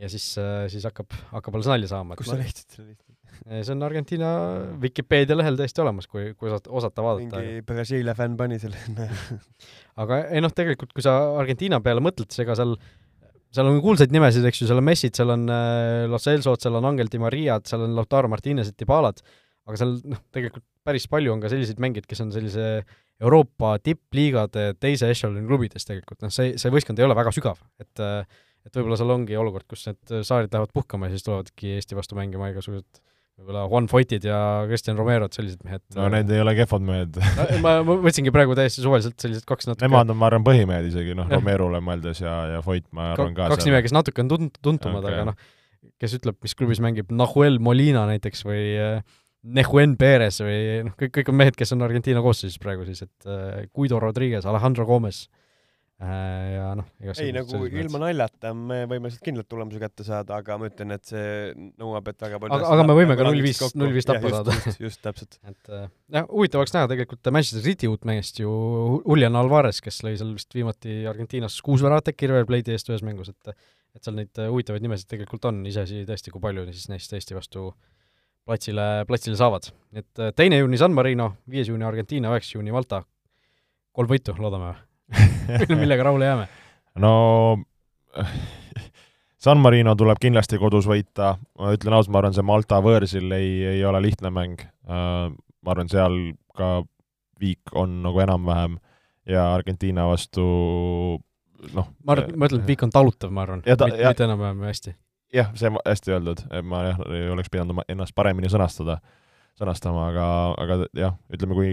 [0.00, 0.24] ja siis,
[0.72, 2.16] siis hakkab, hakkab alles nalja saama.
[2.18, 3.14] kus sa leidsid selle listi?
[3.44, 4.28] see on Argentiina
[4.80, 7.40] Vikipeedia lehel täiesti olemas, kui, kui osata, osata vaadata.
[7.42, 8.78] mingi Brasiilia fänn pani selle
[10.02, 12.76] aga ei noh, tegelikult kui sa Argentiina peale mõtled, siis ega seal
[13.54, 16.78] seal on kuulsaid nimesid, eks ju, seal on Messid, seal on äh, Los Elsod, seal
[16.78, 19.22] on Angel Di Mariad, seal on Lautaro Martinezid, Dibalad,
[19.68, 22.66] aga seal noh, tegelikult päris palju on ka selliseid mängijaid, kes on sellise
[23.22, 28.02] Euroopa tippliigade teise ešeloni klubides tegelikult, noh see, see võistkond ei ole väga sügav, et
[28.64, 32.16] et võib-olla seal ongi olukord, kus need saarid lähevad puhkama ja siis tulevadki Eesti vastu
[32.16, 33.02] mängima igasugused
[33.38, 35.82] võib-olla Juan Foytid ja Kristjan Romerod, sellised mehed.
[35.96, 37.18] no need ei ole kehvad mehed
[37.64, 41.16] ma, ma võtsingi praegu täiesti suvaliselt sellised kaks natuke Nemad on, ma arvan, põhimehed isegi,
[41.18, 44.58] noh, Romerole mõeldes ja, ja Foyt, ma arvan ka kaks nime, kes natuke on tunt-,
[44.64, 45.52] tuntumad okay., aga noh,
[46.00, 48.98] kes ütleb, mis klubis mängib, Nahuel Molina näiteks või äh,
[49.44, 50.58] Nehuen Perez või
[50.88, 54.46] noh, kõik, kõik on mehed, kes on Argentiina koosseisus praegu siis, et äh, Guido Rodriguez,
[54.48, 55.43] Alejandro Gomez äh,
[56.02, 56.86] ja noh,
[57.22, 61.06] ei nagu ilma naljata me võime sealt kindlalt tulemuse kätte saada, aga ma ütlen, et
[61.06, 61.28] see
[61.80, 64.56] nõuab, et väga palju aga, aga me võime ka null viis, null viis tappa saada.
[64.82, 65.38] just, täpselt.
[65.52, 65.86] et äh,
[66.18, 68.50] jah, huvitav oleks näha tegelikult Manchester City uut meest ju,
[69.04, 73.06] Julian Alvarez, kes lõi seal vist viimati Argentiinas kuus väravat äkki River Plate'i eest ühes
[73.06, 73.56] mängus, et
[73.94, 77.68] et seal neid huvitavaid nimesid tegelikult on, iseasi tõesti, kui palju siis neist Eesti vastu
[77.68, 77.92] äh,
[78.44, 79.70] platsile, platsile saavad.
[79.92, 83.02] et äh, teine juuni San Marino, viies juuni Argentiina, üheksas juuni Malta,
[83.94, 84.74] kolm võitu, loodame
[85.82, 86.46] millega rahule jääme?
[87.02, 87.12] no
[89.44, 93.50] San Marino tuleb kindlasti kodus võita, ma ütlen ausalt, ma arvan, see Malta võõrsil ei,
[93.74, 94.62] ei ole lihtne mäng.
[94.88, 96.16] Äh, ma arvan, seal
[96.56, 96.78] ka
[97.42, 98.78] viik on nagu enam-vähem
[99.28, 100.44] ja Argentiina vastu
[101.74, 104.94] noh ma arvan, ma ütlen, et viik on talutav, ma arvan, mitte enam-vähem hästi
[105.34, 108.98] jah, see on hästi öeldud, et ma jah, ei oleks pidanud oma, ennast paremini sõnastada,
[109.58, 110.26] sõnastama, aga,
[110.62, 111.72] aga jah, ütleme, kui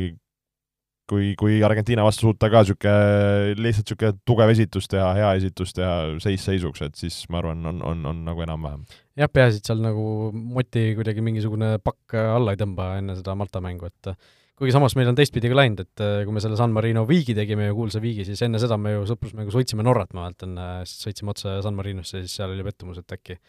[1.11, 5.95] kui, kui Argentiina vastu suuta ka niisugune, lihtsalt niisugune tugev esitus teha, hea esitus teha,
[6.23, 8.85] seis seisuks, et siis ma arvan, on, on, on nagu enam-vähem.
[9.19, 13.63] jah, peaasi, et seal nagu moti kuidagi mingisugune pakk alla ei tõmba enne seda Malta
[13.63, 14.13] mängu, et
[14.61, 17.67] kuigi samas meil on teistpidi ka läinud, et kui me selle San Marino viigi tegime
[17.69, 20.55] ju, kuulsa viigi, siis enne seda me ju sõprusmängus võitsime Norrat, ma mäletan,
[20.87, 23.39] sõitsime otse San Marinosse, siis seal oli pettumus, et äkki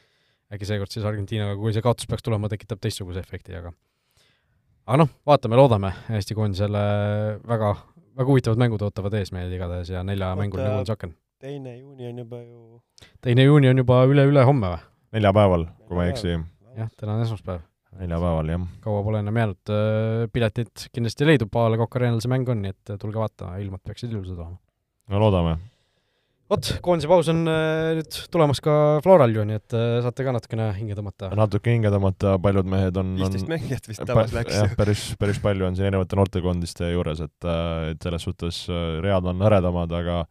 [0.53, 3.73] äkki seekord siis Argentiinaga, kui see kaotus peaks tulema, tekitab teistsuguse efekti, aga
[4.87, 6.85] aga noh, vaatame, loodame, Eesti koondisele
[7.49, 7.75] väga,
[8.19, 11.17] väga huvitavad mängud ootavad ees meid igatahes ja neljamängune koondise aken.
[11.43, 12.81] teine juuni on juba ju
[13.25, 14.89] teine juuni on juba üle-ülehomme või?
[15.19, 16.39] neljapäeval, kui ma ei eksi.
[16.79, 17.63] jah, täna on esmaspäev
[18.01, 18.67] neljapäeval, jah.
[18.85, 22.63] kaua pole enam jäänud, äh, piletid kindlasti leidub, A Le Coq Arena'l see mäng on,
[22.65, 24.59] nii et tulge vaatama, ilmad peaksid ilusad olema.
[25.13, 25.59] no loodame.
[26.53, 28.75] Vot, koondise paus on äh, nüüd tulemas ka
[29.05, 31.33] Floral ju, nii et saate ka natukene hinge tõmmata.
[31.39, 34.61] natuke hinge tõmmata, paljud mehed on viisteist mängijat vist tabas läks.
[34.61, 37.51] jah, päris, päris palju on siin erinevate noortekoondiste juures, et,
[37.95, 38.65] et selles suhtes
[39.05, 40.23] read on hõredamad, aga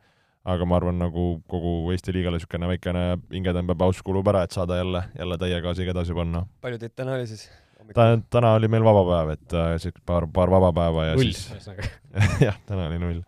[0.42, 3.04] aga ma arvan, nagu kogu Eesti liigale niisugune väikene
[3.34, 6.46] hingetõmbepaus kulub ära, et saada jälle, jälle täie gaasiga edasi panna.
[6.66, 7.46] palju teid täna oli siis?
[7.94, 11.70] ta, täna oli meil vaba päev, et äh, paar, paar vaba päeva ja null, siis
[12.48, 13.20] jah, täna oli null.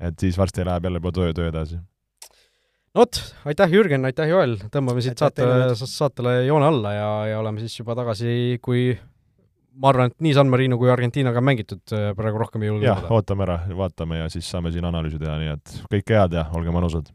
[0.00, 1.80] et siis varsti läheb jälle juba töö, töö edasi.
[2.98, 7.74] Vot, aitäh, Jürgen, aitäh, Joel, tõmbame siit saate, saatele joone alla ja, ja oleme siis
[7.80, 8.92] juba tagasi, kui
[9.82, 12.88] ma arvan, et nii San Marino kui Argentiinaga on mängitud, äh, praegu rohkem ei julge
[12.88, 16.48] jah, ootame ära, vaatame ja siis saame siin analüüsi teha, nii et kõike head ja
[16.54, 17.10] olge mõnusad!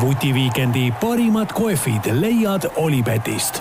[0.00, 3.60] vutiviikendi parimad kohvid leiad Olipetist